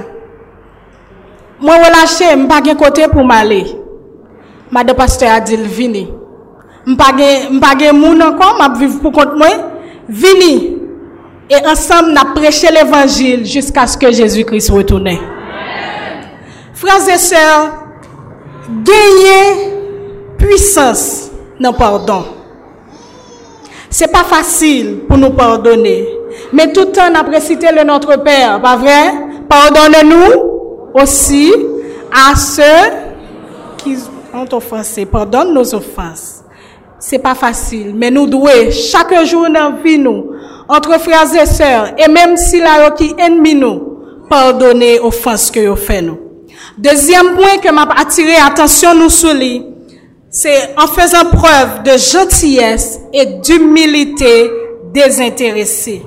moi 1.60 1.76
relâché, 1.76 2.36
m'pas 2.36 2.62
gen 2.62 2.76
côté 2.76 3.08
pour 3.08 3.24
m'aller. 3.24 3.64
Madame 4.70 4.96
pasteur 4.96 5.30
a 5.32 5.40
dit 5.40 5.56
vini. 5.56 6.08
M'pas 6.86 7.78
gen 7.78 7.96
moun 7.96 8.22
encore, 8.22 8.56
m'a 8.58 8.78
vivre 8.78 9.00
pour 9.00 9.12
compte 9.12 9.36
moi. 9.36 9.46
Vini. 10.08 10.76
Et 11.50 11.66
ensemble 11.66 12.12
n'a 12.12 12.26
prêché 12.34 12.68
l'évangile 12.70 13.46
jusqu'à 13.46 13.86
ce 13.86 13.96
que 13.96 14.10
Jésus-Christ 14.12 14.70
retourne. 14.70 15.10
Frères 16.74 17.08
et 17.08 17.18
sœurs, 17.18 17.72
gagner 18.84 19.72
puissance 20.36 21.30
dans 21.58 21.72
pardon. 21.72 22.24
C'est 23.90 24.12
pas 24.12 24.24
facile 24.24 25.00
pour 25.08 25.16
nous 25.16 25.30
pardonner. 25.30 26.06
Mais 26.52 26.70
tout 26.72 26.80
le 26.80 26.92
temps, 26.92 27.10
on 27.10 27.34
a 27.34 27.40
cité 27.40 27.68
le 27.74 27.84
Notre 27.84 28.22
Père, 28.22 28.60
pas 28.60 28.76
vrai? 28.76 29.14
Pardonne-nous 29.48 30.92
aussi 30.94 31.52
à 32.12 32.36
ceux 32.36 32.62
qui 33.78 33.96
ont 34.34 34.46
offensé. 34.52 35.06
Pardonne 35.06 35.52
nos 35.54 35.74
offenses. 35.74 36.42
C'est 37.00 37.18
pas 37.18 37.34
facile, 37.34 37.94
mais 37.94 38.10
nous 38.10 38.26
devons 38.26 38.70
chaque 38.72 39.24
jour 39.24 39.44
dans 39.44 39.52
la 39.52 39.70
vie 39.82 39.98
nous, 39.98 40.32
entre 40.68 40.98
frères 40.98 41.32
et 41.32 41.46
sœurs, 41.46 41.92
et 41.96 42.10
même 42.10 42.36
si 42.36 42.58
la 42.58 42.90
qui 42.90 43.14
ennemi 43.16 43.54
nous, 43.54 43.98
pardonner 44.28 44.98
offenses 44.98 45.50
que 45.50 45.60
vous 45.60 45.76
fait 45.76 46.02
nous. 46.02 46.18
Deuxième 46.76 47.36
point 47.36 47.58
que 47.62 47.72
m'a 47.72 47.88
attiré 47.96 48.34
attention 48.34 48.94
nous 48.96 49.10
sur 49.10 49.32
lui, 49.32 49.64
c'est 50.30 50.74
en 50.76 50.88
faisant 50.88 51.24
preuve 51.30 51.84
de 51.84 51.96
gentillesse 51.96 52.98
et 53.12 53.26
d'humilité 53.44 54.50
désintéressée. 54.92 56.02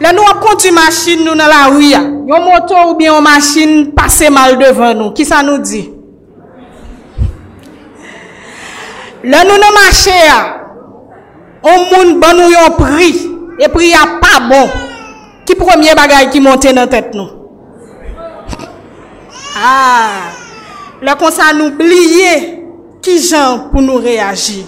Là, 0.00 0.12
nous 0.12 0.20
avons 0.20 0.40
conduit 0.40 0.72
machine 0.72 1.20
nous 1.24 1.34
dans 1.34 1.46
la 1.46 1.68
rue, 1.68 1.94
une 1.94 2.26
moto 2.26 2.74
ou 2.90 2.94
bien 2.96 3.16
une 3.16 3.24
machine 3.24 3.92
passé 3.94 4.28
mal 4.30 4.58
devant 4.58 4.94
nous. 4.94 5.12
Qui 5.12 5.24
ça 5.24 5.42
nous 5.42 5.58
dit? 5.58 5.90
Là, 9.24 9.44
nous 9.44 9.50
avons 9.50 9.74
marché, 9.74 10.10
on 11.62 11.96
moun 11.96 12.20
ban 12.20 12.34
nous 12.34 12.50
yon 12.50 12.70
prix, 12.78 13.30
et 13.58 13.68
prix 13.68 13.92
a 13.92 14.20
pas 14.20 14.40
bon. 14.48 14.68
Qui 15.44 15.54
premier 15.54 15.94
bagage 15.94 16.30
qui 16.30 16.40
monte 16.40 16.64
dans 16.64 16.74
la 16.74 16.86
tête 16.86 17.14
nous? 17.14 17.28
Ah! 19.56 20.30
Qu'on 21.18 21.30
ça 21.30 21.52
nous 21.54 21.66
oublier 21.66 22.64
qui 23.00 23.22
gens 23.22 23.68
pour 23.70 23.80
nous 23.80 23.96
réagir. 23.96 24.64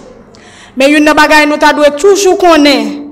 Mais 0.76 0.90
une 0.93 1.12
bagaille 1.12 1.49
nous 1.49 1.57
ta 1.57 1.73
doit 1.73 1.90
toujours 1.90 2.38
connaître. 2.38 3.02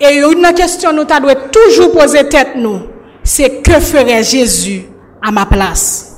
Et 0.00 0.16
une 0.16 0.52
question 0.54 0.92
nous 0.92 1.04
ta 1.04 1.18
doit 1.18 1.34
toujours 1.34 1.90
poser 1.92 2.28
tête 2.28 2.54
nous. 2.54 2.82
C'est 3.24 3.62
que 3.62 3.80
ferait 3.80 4.22
Jésus 4.22 4.84
à 5.20 5.32
ma 5.32 5.44
place? 5.44 6.09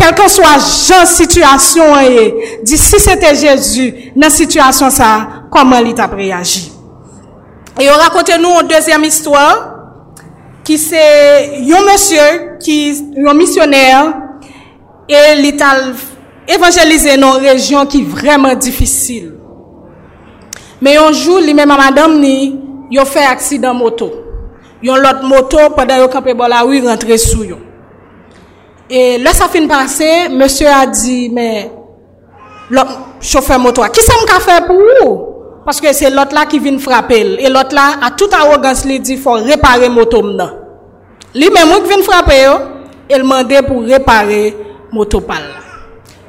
kelke 0.00 0.28
swa 0.32 0.56
jan 0.58 1.06
situasyon 1.06 1.94
e, 2.08 2.24
di 2.66 2.78
si 2.80 3.00
sete 3.02 3.34
Jezu 3.36 3.86
nan 4.18 4.32
situasyon 4.32 4.94
sa, 4.94 5.10
koman 5.52 5.84
li 5.84 5.94
tap 5.96 6.14
reagi. 6.16 6.70
E 7.78 7.86
yo 7.86 7.96
rakonte 8.00 8.36
nou 8.40 8.60
an 8.60 8.68
dezyanm 8.68 9.04
histwa, 9.06 9.44
ki 10.66 10.76
se 10.80 11.04
yon 11.68 11.86
monsye, 11.88 12.26
ki 12.62 12.76
yon 13.20 13.38
misyoner, 13.38 14.10
e 15.10 15.22
li 15.40 15.54
tal 15.58 15.92
evanjelize 16.50 17.16
nan 17.20 17.40
rejyon 17.42 17.88
ki 17.90 18.02
vreman 18.10 18.58
difisil. 18.60 19.30
Me 20.80 20.96
yonjou 20.96 21.40
li 21.44 21.54
men 21.56 21.68
mamadam 21.68 22.16
ni, 22.20 22.54
yo 22.90 23.04
fe 23.06 23.24
aksidan 23.28 23.76
moto. 23.76 24.10
Yon 24.82 25.02
lot 25.04 25.24
moto, 25.28 25.70
padan 25.76 26.00
yo 26.00 26.08
kape 26.12 26.34
bol 26.36 26.52
awi 26.56 26.80
rentre 26.86 27.18
sou 27.20 27.44
yon. 27.44 27.69
Et 28.92 29.18
là 29.18 29.32
ça 29.32 29.46
fin 29.46 29.68
passer, 29.68 30.28
monsieur 30.28 30.66
a 30.66 30.84
dit 30.84 31.30
mais 31.32 31.70
l'autre 32.68 32.98
chauffeur 33.20 33.60
moto, 33.60 33.82
qui 33.92 34.00
ça 34.00 34.14
m'a 34.26 34.40
fait 34.40 34.66
pour 34.66 34.76
vous? 34.76 35.26
Parce 35.64 35.80
que 35.80 35.92
c'est 35.92 36.10
l'autre 36.10 36.34
là 36.34 36.44
qui 36.44 36.58
vient 36.58 36.76
frapper 36.76 37.36
et 37.38 37.48
l'autre 37.48 37.72
là 37.72 37.98
a 38.02 38.10
toute 38.10 38.34
arrogance 38.34 38.84
lui 38.84 38.98
dit 38.98 39.16
faut 39.16 39.34
réparer 39.34 39.88
moto 39.88 40.20
maintenant. 40.22 40.50
Lui 41.32 41.48
même 41.50 41.72
qui 41.84 41.88
vient 41.88 42.02
frapper 42.02 42.48
il 43.08 43.18
demandé 43.18 43.60
pour 43.62 43.82
réparer 43.82 44.56
moto 44.90 45.20
pal. 45.20 45.42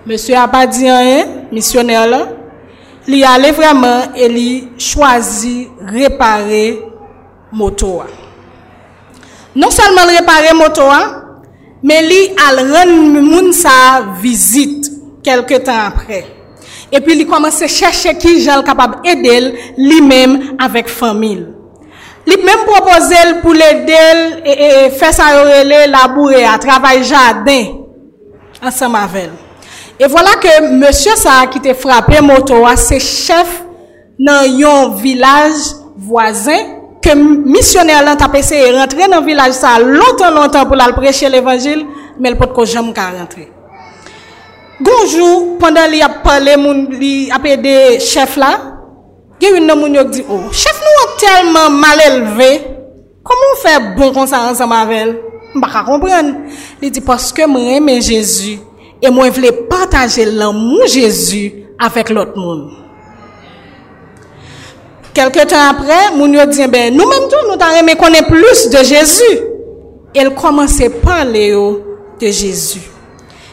Monsieur 0.06 0.36
a 0.36 0.48
pas 0.48 0.68
dit 0.68 0.90
rien, 0.90 1.26
missionnaire 1.52 2.08
là. 2.08 2.28
Il 3.08 3.24
allait 3.24 3.52
vraiment 3.52 4.04
et 4.16 4.28
il 4.28 4.80
choisi 4.80 5.68
réparer 5.84 6.80
moto. 7.52 8.04
Non 9.56 9.72
seulement 9.72 10.02
réparer 10.06 10.54
moto, 10.54 10.84
men 11.82 12.06
li 12.10 12.20
al 12.46 12.62
ren 12.70 12.94
moun 13.18 13.52
sa 13.56 13.74
vizit 14.22 14.90
kelke 15.26 15.62
tan 15.66 15.88
apre. 15.90 16.22
Epi 16.92 17.16
li 17.16 17.26
komanse 17.30 17.70
chèche 17.72 18.14
ki 18.20 18.38
jal 18.44 18.66
kapab 18.68 19.00
edel 19.08 19.52
li 19.80 20.02
menm 20.04 20.58
avèk 20.62 20.92
famil. 20.92 21.46
Li 22.28 22.38
menm 22.38 22.66
propozèl 22.68 23.38
pou 23.42 23.56
l'edel 23.58 24.20
e, 24.44 24.52
e, 24.52 24.68
e 24.68 24.90
fè 24.94 25.14
sa 25.16 25.32
yorele 25.38 25.86
laboure 25.90 26.44
a 26.46 26.58
travay 26.62 27.02
jaden 27.08 27.80
ansan 28.62 28.92
mavel. 28.94 29.32
E 30.02 30.10
vwala 30.10 30.36
ke 30.42 30.58
monsye 30.68 31.16
sa 31.18 31.40
ki 31.50 31.64
te 31.64 31.74
frapè 31.78 32.22
motowa 32.26 32.76
se 32.78 33.00
chèf 33.02 33.62
nan 34.22 34.60
yon 34.60 34.98
vilaj 35.02 35.72
vwazen 36.10 36.81
que 37.02 37.16
missionnaire 37.16 38.04
là 38.04 38.16
t'a 38.16 38.26
rentrer 38.26 39.08
dans 39.10 39.20
le 39.20 39.26
village 39.26 39.54
ça 39.54 39.80
longtemps 39.80 40.32
longtemps 40.32 40.66
pour 40.66 40.82
aller 40.82 40.94
prêcher 40.94 41.30
l'évangile, 41.30 41.86
mais 42.20 42.30
il 42.30 42.38
peut 42.38 42.66
jamais 42.66 42.94
rentrer. 43.20 43.52
Bonjour, 44.80 45.58
pendant 45.60 45.86
qu'il 45.88 46.02
a 46.02 46.10
parlé, 46.10 46.56
il 46.58 47.32
a 47.32 47.48
aidé 47.48 48.00
chef 48.00 48.36
là, 48.36 48.80
il 49.40 49.48
y 49.48 49.54
a 49.54 49.58
une 49.58 49.74
moun 49.80 49.98
qui 49.98 50.22
dit, 50.22 50.24
oh, 50.30 50.42
chef 50.52 50.80
nous 50.80 51.08
est 51.08 51.26
tellement 51.26 51.70
mal 51.70 52.00
élevé, 52.08 52.62
comment 53.24 53.40
on 53.54 53.58
fait 53.58 53.96
bon 53.98 54.14
comme 54.14 54.28
ça 54.28 54.40
ensemble 54.50 54.74
avec 54.74 54.98
elle? 54.98 55.20
Je 55.54 55.60
ne 55.60 55.86
comprendre. 55.86 56.36
Il 56.82 56.92
dit, 56.92 57.02
parce 57.02 57.34
que 57.34 57.46
moi 57.46 57.62
j'aime 57.62 58.02
Jésus, 58.02 58.60
et 59.02 59.10
moi 59.10 59.26
je 59.28 59.32
voulais 59.32 59.52
partager 59.52 60.26
l'amour 60.26 60.88
Jésus 60.88 61.66
avec 61.78 62.10
l'autre 62.10 62.38
monde. 62.38 62.72
Quelque 65.14 65.46
temps 65.46 65.70
après, 65.70 66.16
moun 66.16 66.34
yo 66.34 66.46
dit, 66.46 66.66
ben, 66.68 66.96
nous 66.96 67.08
même 67.08 67.28
tout, 67.30 67.50
nous 67.50 67.58
t'en 67.58 67.72
aimé 67.72 67.96
connaître 67.96 68.28
plus 68.28 68.70
de 68.70 68.78
Jésus. 68.78 69.40
Elle 70.16 70.34
commençait 70.34 70.88
à 70.88 71.06
parler 71.06 71.52
de 71.52 72.28
Jésus. 72.28 72.82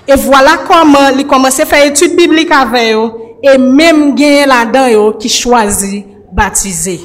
Et 0.06 0.14
voilà 0.14 0.52
comment 0.66 1.08
il 1.16 1.26
commençait 1.26 1.62
à 1.62 1.66
faire 1.66 1.86
études 1.86 2.16
bibliques 2.16 2.52
avec 2.52 2.94
eux, 2.94 3.10
et 3.42 3.58
même 3.58 4.14
gagner 4.14 4.46
là-dedans 4.46 5.12
qui 5.12 5.28
choisit 5.28 6.06
baptiser. 6.32 7.00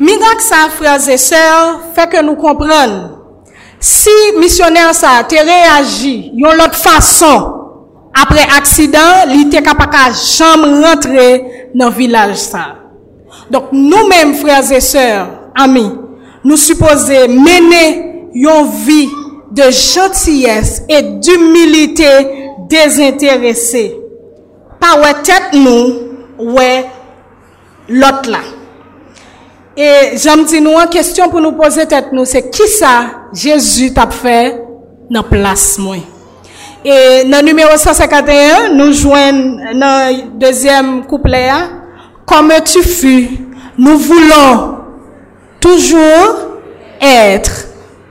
Miracle 0.00 0.40
ça, 0.40 0.68
frères 0.70 1.08
et 1.08 1.16
sœurs, 1.16 1.80
fait 1.94 2.08
que 2.08 2.22
nous 2.22 2.36
comprenons. 2.36 3.10
Si 3.80 4.10
missionnaire 4.38 4.94
ça 4.94 5.22
te 5.28 5.34
réagi 5.34 6.32
yon 6.34 6.52
l'autre 6.52 6.74
façon 6.74 7.57
après 8.22 8.46
accident, 8.56 9.28
il 9.32 9.46
était 9.46 9.62
capable 9.62 9.92
de 9.92 10.14
jamais 10.14 10.86
rentrer 10.86 11.70
dans 11.74 11.88
le 11.88 11.94
village. 11.94 12.38
Donc 13.50 13.64
nous-mêmes 13.72 14.34
frères 14.34 14.70
et 14.72 14.80
sœurs, 14.80 15.28
amis, 15.54 15.90
nous 16.44 16.56
supposons 16.56 17.28
mener 17.28 18.28
une 18.34 18.66
vie 18.84 19.08
de 19.50 19.70
gentillesse 19.70 20.82
et 20.88 21.02
d'humilité 21.02 22.04
désintéressée. 22.68 23.96
Pas 24.78 25.00
ouais 25.00 25.14
tête 25.22 25.54
nous, 25.54 26.52
ouais 26.52 26.86
l'autre 27.88 28.30
là. 28.30 28.40
Et 29.76 30.16
j'aime 30.16 30.44
dire 30.44 30.60
une 30.60 30.88
question 30.88 31.28
pour 31.28 31.40
nous 31.40 31.52
poser 31.52 31.86
qui 31.86 32.68
ça 32.68 33.28
Jésus 33.32 33.94
t'a 33.94 34.08
fait 34.08 34.60
dans 35.08 35.22
place 35.22 35.78
moi? 35.78 35.96
Et 36.84 37.24
dans 37.24 37.38
le 37.40 37.46
numéro 37.46 37.76
151, 37.76 38.74
nous 38.74 38.92
joignons 38.92 39.56
dans 39.74 40.16
le 40.16 40.38
deuxième 40.38 41.04
couplet, 41.06 41.50
comme 42.24 42.52
tu 42.64 42.82
fus, 42.82 43.30
nous 43.76 43.98
voulons 43.98 44.78
toujours 45.60 46.36
être 47.00 47.66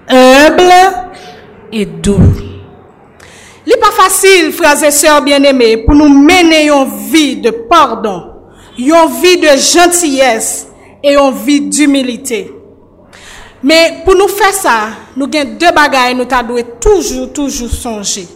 humble 0.09 0.73
et 1.71 1.85
doux. 1.85 2.19
Il 3.65 3.69
n'est 3.69 3.79
pas 3.79 3.91
facile, 3.91 4.51
frères 4.51 4.83
et 4.83 4.91
sœurs 4.91 5.21
bien-aimés, 5.21 5.77
pour 5.77 5.95
nous 5.95 6.09
mener 6.09 6.69
une 6.69 6.87
vie 7.09 7.37
de 7.37 7.51
pardon, 7.51 8.33
une 8.77 8.93
vie 9.21 9.37
de 9.37 9.57
gentillesse 9.57 10.67
et 11.03 11.15
une 11.15 11.33
vie 11.33 11.61
d'humilité. 11.61 12.53
Mais 13.63 14.01
pour 14.03 14.15
nous 14.15 14.27
faire 14.27 14.53
ça, 14.53 14.89
nous 15.15 15.25
avons 15.25 15.55
deux 15.57 15.71
bagages 15.73 16.15
nous 16.15 16.25
devons 16.25 16.67
toujours, 16.79 17.31
toujours 17.33 17.69
songer. 17.69 18.27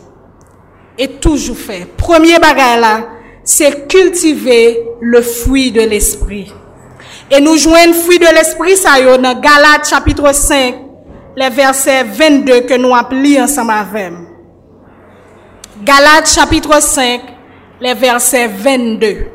Et 0.98 1.08
toujours 1.08 1.58
faire. 1.58 1.88
Premier 1.98 2.38
bagage 2.38 2.80
là, 2.82 3.10
c'est 3.44 3.88
cultiver 3.88 4.84
le 5.00 5.22
fruit 5.22 5.72
de 5.72 5.82
l'esprit. 5.82 6.52
Et 7.30 7.40
nous 7.40 7.56
jouons 7.56 7.76
le 7.88 7.94
fruit 7.94 8.20
de 8.20 8.26
l'esprit, 8.26 8.76
ça 8.76 9.00
y 9.00 9.04
est, 9.04 9.18
dans 9.18 9.40
Galates 9.40 9.88
chapitre 9.90 10.34
5, 10.34 10.76
les 11.36 11.50
versets 11.50 12.04
22 12.04 12.62
que 12.62 12.74
nous 12.76 12.94
appelons 12.94 13.44
ensemble 13.44 13.72
avec. 13.72 14.14
Galates 15.82 16.28
chapitre 16.28 16.82
5, 16.82 17.22
les 17.80 17.94
versets 17.94 18.48
22. 18.48 19.28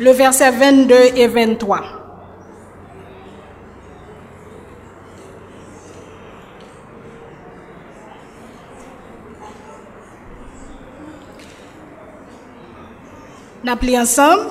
Le 0.00 0.10
verset 0.10 0.50
22 0.50 0.94
et 1.16 1.26
23. 1.26 1.97
N'appelons 13.64 14.00
ensemble. 14.00 14.46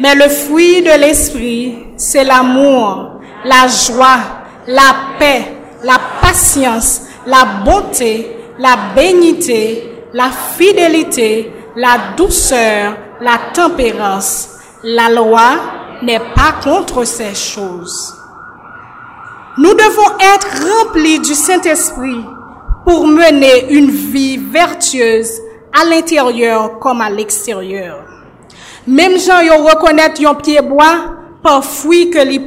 Mais 0.00 0.14
le 0.14 0.28
fruit 0.28 0.82
de 0.82 1.00
l'esprit, 1.00 1.78
c'est 1.96 2.24
l'amour, 2.24 3.20
la 3.44 3.66
joie, 3.68 4.18
la 4.66 4.94
paix, 5.18 5.46
la 5.82 5.98
patience, 6.20 7.02
la 7.26 7.44
bonté, 7.64 8.36
la 8.58 8.76
bénité, 8.94 9.90
la 10.12 10.30
fidélité, 10.30 11.52
la 11.76 12.14
douceur, 12.16 12.96
la 13.20 13.38
tempérance. 13.54 14.50
La 14.82 15.08
loi 15.08 15.52
n'est 16.02 16.20
pas 16.34 16.54
contre 16.62 17.04
ces 17.04 17.34
choses. 17.34 18.14
Nous 19.58 19.72
devons 19.72 20.18
être 20.34 20.48
remplis 20.68 21.18
du 21.20 21.34
Saint-Esprit 21.34 22.24
pour 22.84 23.06
mener 23.06 23.72
une 23.72 23.90
vie 23.90 24.36
vertueuse 24.36 25.40
à 25.78 25.84
l'intérieur 25.84 26.78
comme 26.78 27.00
à 27.00 27.10
l'extérieur. 27.10 28.04
Même 28.86 29.18
gens 29.18 29.40
yo 29.40 29.64
reconnaître 29.64 30.20
yon 30.20 30.34
pied 30.36 30.60
bois 30.62 31.16
par 31.42 31.64
fruit 31.64 32.10
que 32.10 32.18
li. 32.18 32.40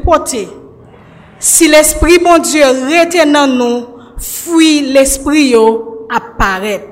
Si 1.39 1.67
l'esprit 1.67 2.19
bon 2.19 2.39
Dieu 2.39 2.63
rete 2.65 3.31
dans 3.31 3.47
nous, 3.47 3.85
fruit 4.17 4.81
l'esprit 4.81 5.49
yo 5.49 6.07
apparaît. 6.09 6.91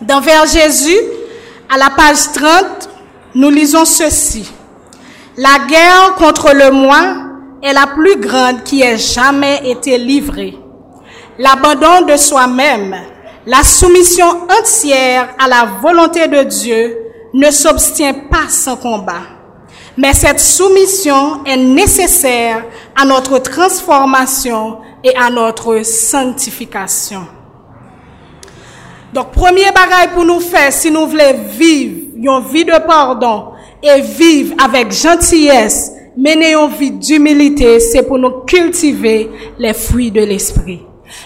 Dans 0.00 0.20
vers 0.20 0.46
Jésus, 0.46 0.98
à 1.68 1.76
la 1.76 1.90
page 1.90 2.32
30, 2.32 2.88
nous 3.34 3.50
lisons 3.50 3.84
ceci. 3.84 4.50
La 5.36 5.66
guerre 5.68 6.14
contre 6.16 6.54
le 6.54 6.70
moi 6.70 7.00
est 7.62 7.72
la 7.72 7.86
plus 7.86 8.16
grande 8.16 8.62
qui 8.62 8.82
ait 8.82 8.96
jamais 8.96 9.60
été 9.64 9.98
livrée. 9.98 10.56
L'abandon 11.38 12.06
de 12.06 12.16
soi-même, 12.16 12.96
la 13.50 13.64
soumission 13.64 14.46
entière 14.60 15.34
à 15.36 15.48
la 15.48 15.64
volonté 15.82 16.28
de 16.28 16.44
Dieu 16.44 16.98
ne 17.34 17.50
s'obtient 17.50 18.14
pas 18.14 18.48
sans 18.48 18.76
combat. 18.76 19.22
Mais 19.96 20.14
cette 20.14 20.38
soumission 20.38 21.44
est 21.44 21.56
nécessaire 21.56 22.64
à 22.94 23.04
notre 23.04 23.38
transformation 23.38 24.78
et 25.02 25.16
à 25.16 25.30
notre 25.30 25.84
sanctification. 25.84 27.26
Donc, 29.12 29.32
premier 29.32 29.72
bagage 29.72 30.14
pour 30.14 30.24
nous 30.24 30.38
faire, 30.38 30.72
si 30.72 30.88
nous 30.88 31.08
voulons 31.08 31.34
vivre 31.58 31.96
une 32.14 32.48
vie 32.52 32.64
de 32.64 32.78
pardon 32.86 33.46
et 33.82 34.00
vivre 34.00 34.54
avec 34.62 34.92
gentillesse, 34.92 35.90
mener 36.16 36.54
une 36.54 36.70
vie 36.70 36.92
d'humilité, 36.92 37.80
c'est 37.80 38.04
pour 38.04 38.18
nous 38.20 38.44
cultiver 38.46 39.28
les 39.58 39.74
fruits 39.74 40.12
de 40.12 40.20
l'esprit. 40.20 40.82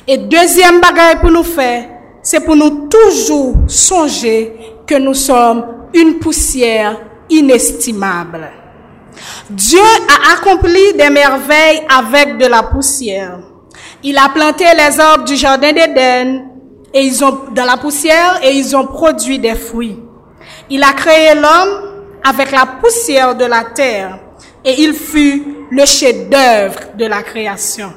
Et 0.09 0.17
deuxième 0.17 0.81
bagage 0.81 1.21
pour 1.21 1.31
nous 1.31 1.43
faire, 1.43 1.94
c'est 2.25 2.41
pour 2.41 2.57
nous 2.57 2.89
toujours 2.89 3.55
songer 3.69 4.57
que 4.87 4.95
nous 4.95 5.13
sommes 5.13 5.67
une 5.93 6.19
poussière 6.19 6.99
inestimable. 7.29 8.51
Dieu 9.51 9.79
a 9.79 10.33
accompli 10.33 10.95
des 10.95 11.11
merveilles 11.11 11.83
avec 11.87 12.39
de 12.39 12.47
la 12.47 12.63
poussière. 12.63 13.41
Il 14.03 14.17
a 14.17 14.31
planté 14.31 14.65
les 14.75 14.99
arbres 14.99 15.25
du 15.25 15.37
jardin 15.37 15.73
d'Éden 15.73 16.47
et 16.95 17.03
ils 17.03 17.23
ont 17.23 17.41
dans 17.55 17.67
la 17.67 17.77
poussière 17.77 18.41
et 18.43 18.53
ils 18.53 18.75
ont 18.75 18.87
produit 18.87 19.39
des 19.39 19.55
fruits. 19.55 19.99
Il 20.71 20.83
a 20.83 20.95
créé 20.95 21.35
l'homme 21.35 21.93
avec 22.27 22.51
la 22.53 22.65
poussière 22.81 23.35
de 23.35 23.45
la 23.45 23.65
terre 23.65 24.19
et 24.65 24.81
il 24.83 24.95
fut 24.95 25.67
le 25.71 25.85
chef-d'œuvre 25.85 26.97
de 26.97 27.05
la 27.05 27.23
création. 27.23 27.93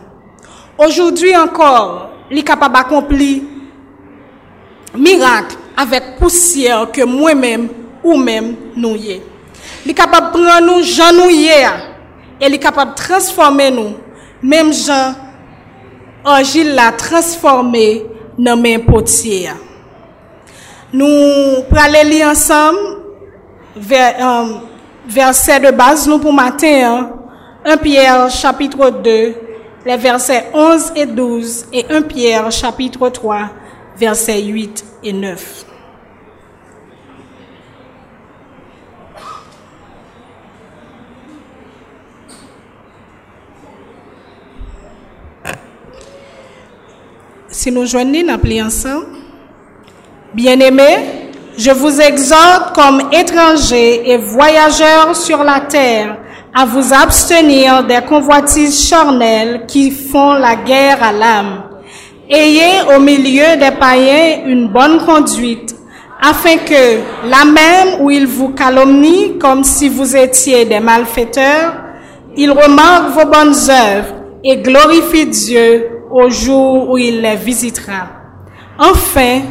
Aujourd'hui 0.78 1.36
encore, 1.36 2.10
il 2.30 2.40
est 2.40 2.44
miracle 4.98 5.56
avec 5.76 6.18
poussière 6.18 6.92
que 6.92 7.04
moi-même 7.04 7.70
ou 8.04 8.18
même 8.18 8.56
nous 8.76 8.96
y 8.96 9.22
Il 9.86 9.92
est 9.92 9.94
capable 9.94 10.28
de 10.28 10.44
prendre 10.44 10.66
nous, 10.66 10.84
Jean 10.84 11.14
nous 11.14 11.30
y 11.30 11.48
et 11.48 12.46
il 12.46 12.54
est 12.54 12.60
capable 12.60 12.92
de 12.92 12.96
transformer 12.96 13.72
nous, 13.72 13.96
même 14.42 14.74
Jean, 14.74 15.14
argile 16.24 16.76
l'a 16.76 16.92
transformé 16.92 18.06
dans 18.38 18.58
mes 18.58 18.80
potiers. 18.80 19.50
Nous 20.94 21.06
allons 21.06 22.10
lire 22.10 22.28
ensemble 22.30 22.80
vers, 23.76 24.16
euh, 24.20 24.46
verset 25.08 25.60
de 25.60 25.72
base 25.72 26.08
nous 26.08 26.20
pour 26.20 26.34
matin, 26.34 27.10
1 27.66 27.72
hein. 27.72 27.78
Pierre 27.78 28.30
chapitre 28.30 28.90
2, 28.90 29.36
les 29.86 29.98
versets 29.98 30.50
11 30.54 30.94
et 30.96 31.06
12 31.06 31.66
et 31.74 31.86
1 31.90 32.02
Pierre 32.04 32.52
chapitre 32.52 33.10
3, 33.10 33.50
versets 33.98 34.42
8 34.42 34.87
et 35.04 35.14
9. 35.14 35.66
Si 47.50 47.72
nous 47.72 47.86
joignons, 47.86 48.38
ensemble. 48.64 49.08
Bien-aimés, 50.34 51.32
je 51.58 51.72
vous 51.72 52.00
exhorte 52.00 52.76
comme 52.76 53.10
étrangers 53.12 54.12
et 54.12 54.18
voyageurs 54.18 55.16
sur 55.16 55.44
la 55.44 55.62
terre 55.62 56.18
à 56.54 56.66
vous 56.66 56.94
abstenir 56.94 57.84
des 57.84 58.02
convoitises 58.02 58.88
charnelles 58.88 59.66
qui 59.68 59.90
font 59.90 60.34
la 60.34 60.56
guerre 60.56 61.02
à 61.02 61.12
l'âme. 61.12 61.67
Ayez 62.30 62.82
au 62.94 63.00
milieu 63.00 63.56
des 63.58 63.72
païens 63.80 64.46
une 64.46 64.68
bonne 64.68 65.06
conduite, 65.06 65.74
afin 66.22 66.58
que, 66.58 67.00
là 67.30 67.46
même 67.46 68.02
où 68.02 68.12
il 68.12 68.28
vous 68.28 68.50
calomnie 68.50 69.38
comme 69.38 69.64
si 69.64 69.88
vous 69.88 70.14
étiez 70.14 70.66
des 70.66 70.82
malfaiteurs, 70.82 71.76
il 72.36 72.52
remarque 72.52 73.12
vos 73.12 73.32
bonnes 73.32 73.56
œuvres 73.70 74.14
et 74.44 74.58
glorifie 74.58 75.26
Dieu 75.28 75.90
au 76.12 76.30
jour 76.30 76.90
où 76.90 76.98
il 76.98 77.22
les 77.22 77.38
visitera. 77.38 78.10
Enfin, 78.78 79.44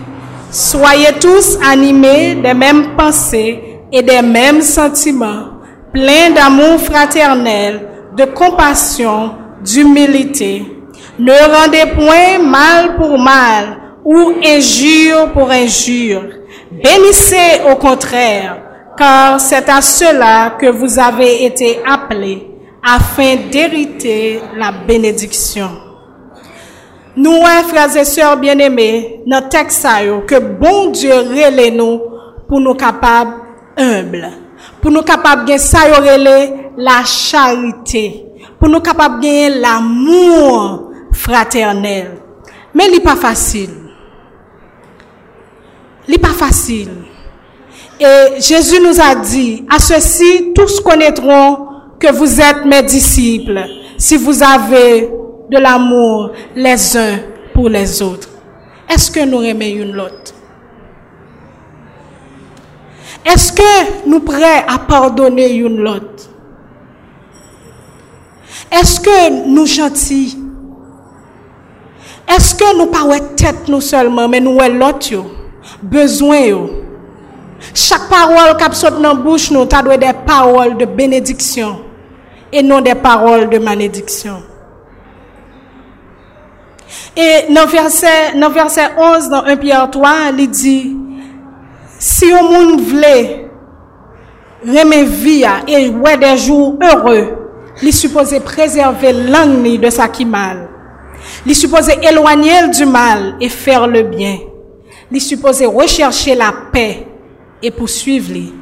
soyez 0.51 1.15
tous 1.19 1.59
animés 1.67 2.35
des 2.35 2.53
mêmes 2.53 2.95
pensées 2.95 3.81
et 3.91 4.03
des 4.03 4.21
mêmes 4.21 4.61
sentiments, 4.61 5.62
pleins 5.95 6.31
d'amour 6.31 6.79
fraternel, 6.79 7.89
de 8.15 8.25
compassion, 8.27 9.33
d'humilité. 9.65 10.76
Ne 11.18 11.33
rendez 11.33 11.94
point 11.94 12.38
mal 12.38 12.96
pour 12.96 13.18
mal 13.18 13.79
ou 14.05 14.35
injure 14.44 15.33
pour 15.33 15.50
injure. 15.50 16.24
Bénissez 16.70 17.62
au 17.70 17.76
contraire, 17.76 18.59
car 18.98 19.40
c'est 19.40 19.68
à 19.68 19.81
cela 19.81 20.57
que 20.59 20.66
vous 20.66 20.98
avez 20.98 21.44
été 21.46 21.81
appelés, 21.87 22.46
afin 22.83 23.37
d'hériter 23.50 24.40
la 24.57 24.72
bénédiction. 24.72 25.70
Nous, 27.16 27.40
hein, 27.44 27.62
frères 27.66 27.96
et 27.96 28.05
sœurs 28.05 28.37
bien-aimés, 28.37 29.22
notre 29.26 29.48
texte 29.48 29.87
que 30.26 30.38
bon 30.38 30.90
Dieu 30.90 31.14
relève 31.14 31.74
nous 31.74 32.00
pour 32.46 32.61
nous 32.61 32.74
capables 32.74 33.33
humbles, 33.79 34.29
pour 34.83 34.90
nous 34.90 35.02
capables 35.02 35.50
de 35.50 35.57
ça 35.57 35.79
la 36.76 37.05
charité, 37.05 38.26
pour 38.59 38.68
nous 38.68 38.81
capables 38.81 39.20
de 39.20 39.62
l'amour 39.62 40.86
fraternel. 41.16 42.18
Mais 42.74 42.87
il 42.87 42.92
n'est 42.92 43.00
pas 43.00 43.16
facile. 43.16 43.70
Il 46.07 46.12
n'est 46.12 46.18
pas 46.18 46.29
facile. 46.29 46.90
Et 47.98 48.40
Jésus 48.40 48.81
nous 48.81 49.00
a 49.00 49.14
dit, 49.14 49.64
à 49.70 49.79
ceci, 49.79 50.52
tous 50.55 50.81
connaîtront 50.81 51.66
que 51.98 52.12
vous 52.12 52.40
êtes 52.40 52.64
mes 52.66 52.83
disciples, 52.83 53.64
si 53.96 54.16
vous 54.16 54.42
avez 54.42 55.11
de 55.50 55.59
l'amour 55.59 56.33
les 56.55 56.96
uns 56.96 57.18
pour 57.55 57.68
les 57.68 58.02
autres. 58.02 58.29
Est-ce 58.88 59.11
que 59.11 59.24
nous 59.24 59.42
aimons 59.42 59.61
une 59.62 59.92
l'autre? 59.92 60.35
Est-ce 63.24 63.52
que 63.52 64.07
nous 64.09 64.20
prêts 64.20 64.64
à 64.68 64.79
pardonner 64.79 65.55
une 65.55 65.79
l'autre? 65.79 66.29
Est-ce 68.70 69.00
que 69.00 69.48
nous 69.48 69.66
gentils? 69.66 70.38
Est-ce 72.29 72.55
que 72.55 72.77
nous 72.77 72.87
pas 72.87 73.21
tête 73.37 73.69
nous 73.69 73.81
seulement, 73.81 74.29
mais 74.29 74.41
nous 74.41 74.59
l'autre 74.59 75.25
besoin 75.83 76.69
Chaque 77.75 78.09
parole 78.09 78.57
qui 78.57 78.77
sort 78.77 78.93
dans 78.93 79.09
la 79.09 79.15
bouche 79.15 79.51
nous, 79.51 79.65
doit 79.65 79.97
des 79.97 80.12
paroles 80.27 80.77
de 80.77 80.85
bénédiction 80.85 81.81
et 82.53 82.62
non 82.62 82.81
des 82.81 82.95
paroles 82.95 83.49
de 83.49 83.59
malédiction. 83.59 84.43
Et 87.17 87.53
dans 87.53 87.67
verset, 87.67 88.35
dans 88.37 88.51
verset 88.51 88.91
11, 88.97 89.29
dans 89.29 89.45
1 89.45 89.57
Pierre 89.57 89.91
3, 89.91 90.11
il 90.39 90.51
dit, 90.51 90.97
si 91.99 92.33
au 92.33 92.43
monde 92.43 92.81
voulait 92.81 93.49
remettre 94.65 95.11
vie 95.11 95.45
et 95.67 95.89
ouais 95.89 96.17
des 96.19 96.37
jours 96.37 96.77
heureux, 96.83 97.47
il 97.83 97.93
supposé 97.93 98.41
préserver 98.41 99.12
l'ennemi 99.12 99.79
de 99.79 99.91
sa 99.91 100.09
qui 100.09 100.25
mal. 100.25 100.65
Il 101.46 101.54
supposé 101.54 101.92
éloigner 102.02 102.68
du 102.74 102.85
mal 102.85 103.37
et 103.40 103.48
faire 103.48 103.87
le 103.87 104.02
bien. 104.02 104.38
Il 105.12 105.20
supposé 105.20 105.64
rechercher 105.64 106.35
la 106.35 106.52
paix 106.72 107.06
et 107.62 107.70
poursuivre 107.70 108.32
les. 108.32 108.52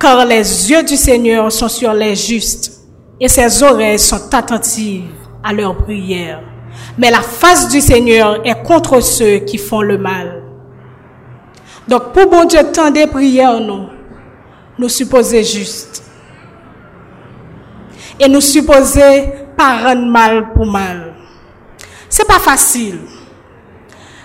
Car 0.00 0.24
les 0.24 0.70
yeux 0.70 0.82
du 0.82 0.96
Seigneur 0.96 1.50
sont 1.52 1.68
sur 1.68 1.92
les 1.94 2.16
justes 2.16 2.72
et 3.20 3.28
ses 3.28 3.62
oreilles 3.62 4.00
sont 4.00 4.34
attentives 4.34 5.04
à 5.44 5.52
leurs 5.52 5.76
prières. 5.76 6.42
Mais 6.98 7.10
la 7.10 7.22
face 7.22 7.68
du 7.68 7.80
Seigneur 7.80 8.44
est 8.44 8.62
contre 8.64 9.00
ceux 9.00 9.38
qui 9.38 9.56
font 9.56 9.80
le 9.82 9.96
mal. 9.96 10.42
Donc, 11.86 12.12
pour 12.12 12.28
bon 12.28 12.44
Dieu, 12.46 12.60
tant 12.72 12.90
des 12.90 13.06
prières, 13.06 13.60
nous, 13.60 13.86
nous 14.76 14.88
supposer 14.88 15.44
juste. 15.44 16.02
Et 18.18 18.28
nous 18.28 18.40
supposer 18.40 19.24
pas 19.56 19.78
rendre 19.84 20.06
mal 20.06 20.52
pour 20.52 20.66
mal. 20.66 21.13
C'est 22.08 22.26
pas 22.26 22.38
facile. 22.38 23.00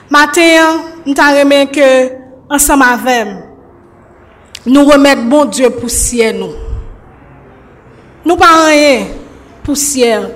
Matin, 0.09 0.81
nous 1.05 1.13
t'en 1.13 1.33
que, 1.71 2.11
ensemble 2.49 2.83
avec 2.83 3.27
nous 4.65 4.83
remettre 4.85 5.23
bon 5.23 5.45
Dieu 5.45 5.69
poussière 5.69 6.33
nous. 6.33 6.53
Nous 8.25 8.35
pas 8.35 8.65
rien 8.67 9.05
poussière. 9.63 10.29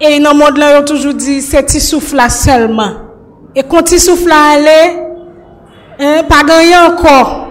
Et 0.00 0.20
dans 0.20 0.32
le 0.32 0.38
monde 0.38 0.58
là, 0.58 0.80
on 0.80 0.84
toujours 0.84 1.14
dit, 1.14 1.40
c'est 1.40 1.62
petit 1.62 1.80
souffle 1.80 2.20
seulement. 2.28 2.92
Et 3.54 3.62
quand 3.62 3.90
il 3.92 4.00
souffle 4.00 4.30
aller, 4.30 4.98
hein, 5.98 6.22
pas 6.28 6.42
gagner 6.44 6.76
encore. 6.76 7.48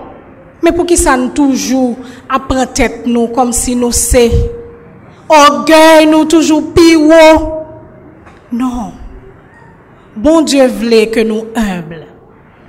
Mais 0.62 0.72
pour 0.72 0.86
qui 0.86 0.96
ça 0.96 1.18
nous 1.18 1.30
toujours 1.30 1.98
apprend 2.30 2.66
tête 2.66 3.06
nous 3.06 3.28
comme 3.28 3.52
si 3.52 3.76
nous 3.76 3.92
c'est 3.92 4.32
orgueil 5.28 6.08
nous 6.08 6.24
toujours 6.26 6.74
pire 6.74 7.00
Non. 8.52 8.94
Bon 10.16 10.42
Dieu 10.42 10.68
voulait 10.68 11.08
que 11.08 11.22
nous 11.22 11.46
humbles, 11.56 12.06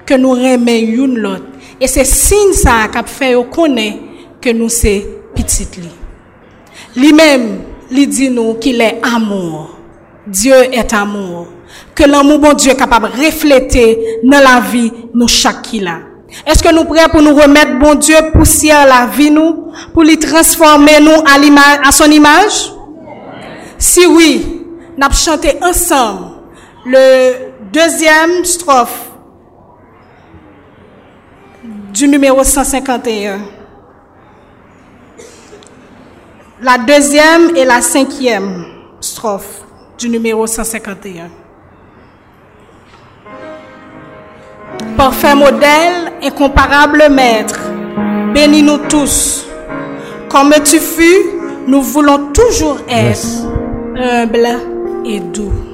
que 0.07 0.15
nous 0.15 0.31
remettions 0.31 1.05
une 1.05 1.19
l'autre. 1.19 1.45
Et 1.79 1.87
c'est 1.87 2.05
signe 2.05 2.55
ça 2.55 2.89
qui 2.89 3.13
fait 3.13 3.35
connaître 3.53 3.99
que 4.41 4.51
nous 4.51 4.71
c'est 4.71 5.07
petite 5.35 5.79
Lui-même, 6.97 7.61
il 7.91 8.09
dit 8.09 8.31
nous 8.31 8.55
qu'il 8.55 8.81
est 8.81 8.99
amour. 9.03 9.77
Dieu 10.27 10.55
est 10.73 10.93
amour. 10.95 11.49
Que 11.95 12.05
l'amour 12.05 12.39
bon 12.39 12.53
Dieu 12.55 12.73
est 12.73 12.77
capable 12.77 13.11
de 13.11 13.27
refléter 13.27 14.21
dans 14.25 14.41
la 14.41 14.61
vie 14.61 14.91
nous 15.13 15.29
chaque. 15.29 15.75
Est-ce 16.47 16.63
que 16.63 16.75
nous 16.75 16.85
prêts 16.85 17.09
pour 17.11 17.21
nous 17.21 17.35
remettre 17.35 17.79
bon 17.79 17.95
Dieu 17.95 18.17
poussière 18.33 18.87
la 18.87 19.07
vie 19.07 19.31
nous, 19.31 19.71
pour 19.93 20.03
lui 20.03 20.19
transformer 20.19 20.99
nous 21.01 21.23
à 21.27 21.39
à 21.87 21.93
son 21.93 22.11
image? 22.11 22.73
Si 23.77 24.07
oui, 24.07 24.63
nous 24.97 25.11
chanté 25.13 25.59
ensemble 25.63 26.34
le 26.87 27.53
deuxième 27.73 28.45
strophe 28.45 29.11
du 31.93 32.09
numéro 32.09 32.45
151 32.45 33.41
la 36.65 36.79
deuxième 36.79 37.55
et 37.57 37.65
la 37.67 37.83
cinquième 37.83 38.65
strophe 38.99 39.63
du 39.99 40.09
numéro 40.09 40.47
151. 40.47 41.29
Parfait 44.97 45.35
modèle, 45.35 46.13
incomparable 46.23 47.09
maître, 47.11 47.61
bénis-nous 48.33 48.79
tous. 48.89 49.47
Comme 50.31 50.55
tu 50.65 50.79
fus, 50.79 51.23
nous 51.67 51.83
voulons 51.83 52.33
toujours 52.33 52.79
être 52.89 53.47
humbles 53.97 54.59
et 55.05 55.21
doux. 55.21 55.74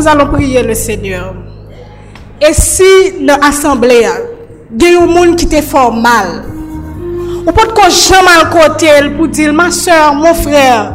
modèle. 0.00 0.20
allons 0.20 0.32
prier 0.32 0.62
le 0.62 0.74
Seigneur. 0.74 1.34
Et 2.40 2.52
si 2.54 2.82
l'assemblée, 3.20 3.96
il 3.96 4.02
y 4.02 4.04
a 4.06 4.12
des 4.70 4.92
gens 4.94 5.34
qui 5.34 5.46
te 5.46 5.60
font 5.60 5.92
mal, 5.92 6.44
ou 7.46 7.52
peut 7.52 7.68
qu'on 7.74 7.90
jamais 7.90 8.40
à 8.40 8.46
côté 8.46 8.88
pour 9.16 9.28
dire, 9.28 9.52
ma 9.52 9.70
soeur, 9.70 10.14
mon 10.14 10.34
frère, 10.34 10.94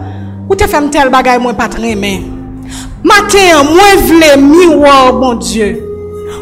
ou 0.49 0.55
te 0.55 0.65
fait 0.65 0.77
un 0.77 0.87
tel 0.87 1.09
bagay, 1.09 1.37
moi 1.37 1.53
pas 1.53 1.67
très. 1.67 1.95
Matin, 1.95 3.63
moi 3.63 3.83
vle 4.07 4.41
miroir, 4.41 5.13
bon 5.13 5.35
Dieu. 5.35 5.81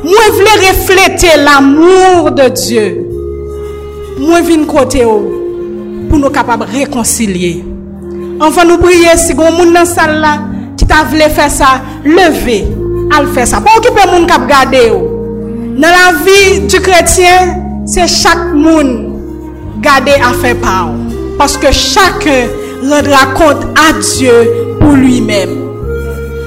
Moi 0.04 0.14
vle 0.32 0.68
refléter 0.70 1.38
l'amour 1.38 2.32
de 2.32 2.48
Dieu. 2.50 3.10
Moi 4.20 4.42
vin 4.42 4.64
côté 4.66 5.04
ou 5.04 6.08
pour 6.10 6.20
nous 6.20 6.30
capables 6.30 6.66
de 6.66 6.72
réconcilier. 6.72 7.66
Enfin, 8.40 8.66
nous 8.66 8.78
prier 8.78 9.18
si 9.18 9.34
gon 9.34 9.52
moun 9.52 9.74
dans 9.74 9.86
salle 9.86 10.22
là 10.22 10.40
qui 10.78 10.86
t'a 10.86 11.04
voulu 11.10 11.22
faire 11.24 11.52
ça, 11.52 11.82
lever, 12.04 12.68
al 13.16 13.28
faire 13.28 13.48
ça. 13.48 13.62
Pas 13.62 13.72
occuper 13.78 14.08
moun 14.12 14.28
k'ap 14.28 14.48
garder 14.48 14.92
ou. 14.92 15.10
Dans 15.78 15.88
la 15.88 16.14
vie 16.24 16.62
du 16.62 16.80
chrétien, 16.80 17.58
c'est 17.86 18.08
chaque 18.08 18.54
moun 18.54 19.14
garder 19.82 20.14
à 20.14 20.34
faire 20.34 20.56
part. 20.58 20.90
Parce 21.38 21.58
que 21.58 21.72
chacun 21.72 22.48
rendra 22.84 23.34
compte 23.34 23.66
à 23.76 23.94
Dieu 24.00 24.52
pour 24.80 24.92
lui-même. 24.92 25.62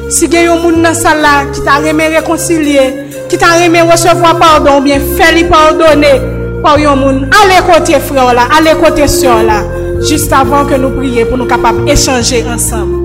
Si 0.09 0.31
gen 0.31 0.45
yon 0.45 0.61
moun 0.63 0.83
dans 0.83 0.95
salle 0.95 1.27
qui 1.53 1.61
t'a 1.63 1.81
aimé 1.85 2.07
réconcilier, 2.07 2.95
qui 3.29 3.37
t'a 3.37 3.59
aimé 3.65 3.83
recevoir 3.83 4.39
pardon, 4.39 4.81
bien 4.81 5.01
faire 5.01 5.33
lui 5.33 5.45
pardonner 5.45 6.21
par 6.63 6.79
yon 6.79 6.95
moun, 6.95 7.29
allez 7.43 7.67
côté 7.67 7.99
frère 7.99 8.33
là, 8.33 8.43
allez 8.57 8.79
côté 8.81 9.09
soeur 9.09 9.43
là, 9.43 9.65
juste 10.09 10.33
avant 10.33 10.65
que 10.65 10.75
nous 10.77 10.91
prions 10.91 11.27
pour 11.27 11.39
nous 11.39 11.47
capables 11.47 11.85
d'échanger 11.85 12.45
ensemble. 12.49 12.96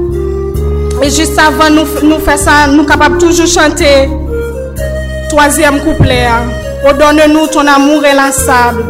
Et 1.04 1.10
juste 1.10 1.38
avant 1.40 1.70
nous 1.70 1.86
nous 2.08 2.20
faire 2.20 2.38
ça, 2.38 2.68
nous 2.68 2.86
capables 2.86 3.18
toujours 3.18 3.48
chanter 3.48 4.10
troisième 5.30 5.80
couplet. 5.80 6.26
hein. 6.26 6.44
Oh, 6.88 6.94
donne-nous 6.94 7.48
ton 7.48 7.66
amour 7.68 8.02
inlassable 8.04 8.84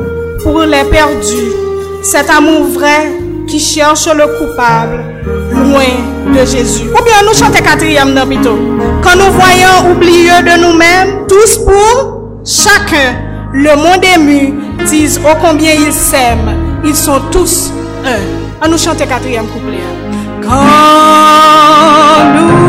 pour 0.43 0.61
les 0.61 0.83
perdus. 0.85 1.51
Cet 2.03 2.29
amour 2.29 2.65
vrai 2.73 3.11
qui 3.47 3.59
cherche 3.59 4.07
le 4.07 4.25
coupable 4.37 4.99
loin 5.51 6.33
de 6.33 6.39
Jésus. 6.45 6.83
Ou 6.89 7.03
bien 7.03 7.21
nous 7.27 7.33
chantons 7.37 7.61
quatrième 7.63 8.13
dans 8.15 8.25
plutôt. 8.25 8.57
Quand 9.03 9.15
nous 9.15 9.31
voyons 9.31 9.91
oublieux 9.91 10.41
de 10.41 10.61
nous-mêmes, 10.61 11.27
tous 11.27 11.57
pour 11.59 12.39
chacun, 12.45 13.15
le 13.53 13.75
monde 13.75 14.03
ému 14.15 14.53
disent 14.87 15.19
oh 15.25 15.35
combien 15.41 15.73
ils 15.73 15.93
s'aiment. 15.93 16.55
Ils 16.83 16.95
sont 16.95 17.19
tous 17.31 17.71
un. 18.05 18.65
À 18.65 18.67
nous 18.67 18.77
chanter 18.77 19.05
quatrième 19.05 19.47
couplet. 19.47 19.77
Hein. 20.51 22.60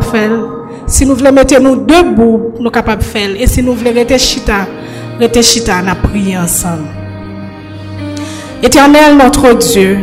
Faire. 0.00 0.30
Si 0.86 1.04
nous 1.04 1.14
voulons 1.14 1.32
mettre 1.32 1.60
nous 1.60 1.76
debout, 1.76 2.52
nous 2.58 2.64
sommes 2.64 2.70
capables 2.70 3.02
de 3.02 3.06
faire. 3.06 3.30
Et 3.38 3.46
si 3.46 3.62
nous 3.62 3.74
voulons 3.74 3.92
rester 3.92 4.18
chita, 4.18 4.66
rester 5.18 5.42
chita, 5.42 5.82
nous 5.82 6.08
prier 6.08 6.38
ensemble. 6.38 6.88
Éternel 8.62 9.16
notre 9.16 9.52
Dieu, 9.58 9.98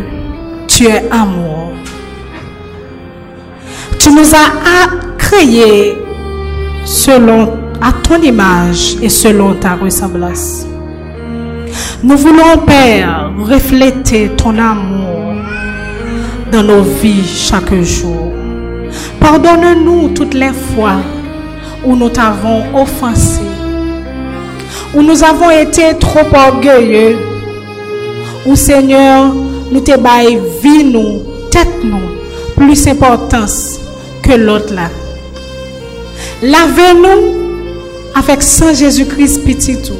tu 0.67 0.85
es 0.85 1.09
amour. 1.09 1.71
Tu 3.97 4.11
nous 4.11 4.35
as 4.35 5.17
créés 5.17 5.97
selon 6.85 7.53
à 7.81 7.91
ton 7.91 8.21
image 8.21 8.97
et 9.01 9.09
selon 9.09 9.53
ta 9.55 9.75
ressemblance. 9.75 10.65
Nous 12.03 12.17
voulons, 12.17 12.57
Père, 12.65 13.31
refléter 13.37 14.31
ton 14.37 14.57
amour 14.57 15.35
dans 16.51 16.63
nos 16.63 16.81
vies 16.81 17.25
chaque 17.25 17.73
jour. 17.81 18.28
Pardonne-nous 19.19 20.09
toutes 20.09 20.33
les 20.33 20.53
fois 20.53 20.97
où 21.85 21.95
nous 21.95 22.09
t'avons 22.09 22.63
offensé, 22.75 23.41
où 24.93 25.01
nous 25.01 25.23
avons 25.23 25.49
été 25.51 25.93
trop 25.99 26.27
orgueilleux, 26.33 27.17
où 28.45 28.55
Seigneur, 28.55 29.33
nous 29.71 29.81
te 29.81 29.97
baillons 29.97 30.41
vie 30.61 30.93
tête 31.51 31.83
nous, 31.83 32.09
plus 32.55 32.87
importance 32.87 33.79
que 34.23 34.33
l'autre 34.33 34.73
là. 34.73 34.89
Lavez-nous 36.41 37.49
avec 38.15 38.41
sang 38.41 38.73
Jésus-Christ 38.73 39.43
petit 39.45 39.77
tout. 39.81 39.93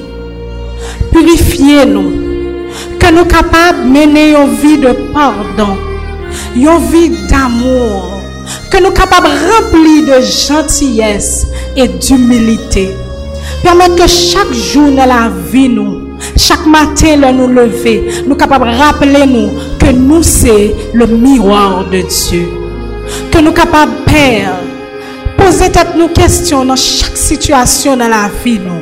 Purifiez-nous. 1.12 2.30
Que 3.00 3.14
nous 3.14 3.26
capables 3.26 3.84
de 3.84 3.90
mener 3.90 4.32
une 4.36 4.56
vie 4.56 4.78
de 4.78 4.92
pardon, 5.12 5.76
une 6.56 6.78
vie 6.92 7.10
d'amour. 7.28 8.19
Que 8.72 8.82
nous 8.82 8.92
capables 8.92 9.28
de 9.28 9.52
remplir 9.52 10.18
de 10.18 10.22
gentillesse 10.22 11.48
et 11.76 11.88
d'humilité. 11.88 12.90
Permettre 13.64 13.96
que 13.96 14.08
chaque 14.08 14.52
jour 14.54 14.90
dans 14.92 15.06
la 15.06 15.30
vie, 15.52 15.70
nous, 15.70 16.10
chaque 16.38 16.66
matin, 16.66 17.18
là, 17.18 17.32
nous 17.32 17.48
lever, 17.48 18.24
nous 18.26 18.36
capables 18.36 18.70
rappeler 18.70 19.26
nous 19.26 19.50
que 19.80 19.92
nous, 19.92 20.24
c'est 20.24 20.76
le 20.94 21.08
miroir 21.08 21.86
de 21.90 22.02
Dieu. 22.02 22.48
Que 23.32 23.40
nous 23.40 23.52
capables, 23.52 23.92
Père, 24.06 24.56
poser 25.38 25.72
tête 25.72 25.96
nous 25.98 26.10
questions 26.10 26.64
dans 26.64 26.76
chaque 26.76 27.18
situation 27.18 27.98
dans 27.98 28.08
la 28.08 28.30
vie, 28.44 28.60
nous. 28.60 28.82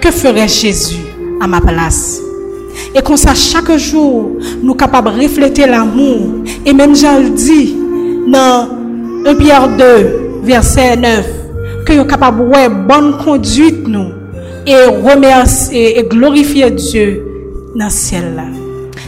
Que 0.00 0.10
ferait 0.10 0.48
Jésus 0.48 1.00
à 1.40 1.46
ma 1.46 1.60
place? 1.60 2.20
Et 2.94 3.02
comme 3.02 3.16
ça, 3.16 3.34
chaque 3.34 3.76
jour, 3.76 4.36
nous 4.62 4.74
capables 4.74 5.12
de 5.14 5.22
refléter 5.22 5.66
l'amour. 5.66 6.42
Et 6.64 6.72
même 6.72 6.94
Jean 6.94 7.18
le 7.18 7.30
dit 7.30 7.76
dans 8.28 8.81
1 9.24 9.34
Pierre 9.36 9.68
2, 9.76 10.40
verset 10.42 10.96
9, 10.96 11.26
que 11.86 11.92
nous 11.92 12.04
capables 12.04 12.48
de 12.50 12.68
bonne 12.86 13.16
conduite 13.18 13.86
nous 13.86 14.12
et 14.66 14.84
remercier 14.84 15.98
et 15.98 16.04
glorifier 16.04 16.70
Dieu 16.70 17.24
dans 17.76 17.86
le 17.86 17.90
ciel 17.90 18.34
là. 18.34 18.44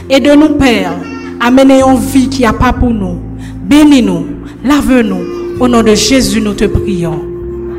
Et 0.09 0.19
de 0.19 0.31
nous, 0.33 0.55
Père, 0.55 0.93
amener 1.41 1.81
une 1.81 1.97
vie 1.97 2.29
qui 2.29 2.45
a 2.45 2.53
pas 2.53 2.73
pour 2.73 2.91
nous. 2.91 3.19
Bénis-nous, 3.63 4.25
lave-nous. 4.63 5.59
Au 5.59 5.67
nom 5.67 5.81
de 5.81 5.95
Jésus, 5.95 6.41
nous 6.41 6.53
te 6.53 6.65
prions. 6.65 7.21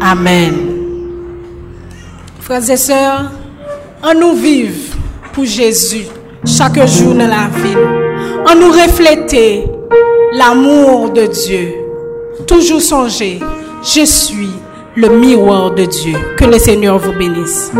Amen. 0.00 0.54
Frères 2.40 2.68
et 2.70 2.76
sœurs, 2.76 3.30
on 4.02 4.18
nous 4.18 4.34
vive 4.34 4.94
pour 5.32 5.44
Jésus 5.44 6.06
chaque 6.44 6.86
jour 6.86 7.14
dans 7.14 7.28
la 7.28 7.48
vie. 7.54 7.76
On 8.50 8.54
nous 8.58 8.72
refléter 8.72 9.64
l'amour 10.32 11.10
de 11.10 11.26
Dieu. 11.26 11.85
Toujours 12.46 12.80
songer, 12.80 13.40
je 13.82 14.04
suis 14.04 14.50
le 14.94 15.08
miroir 15.08 15.72
de 15.72 15.84
Dieu. 15.84 16.16
Que 16.36 16.44
le 16.44 16.58
Seigneur 16.58 16.98
vous 16.98 17.12
bénisse. 17.12 17.72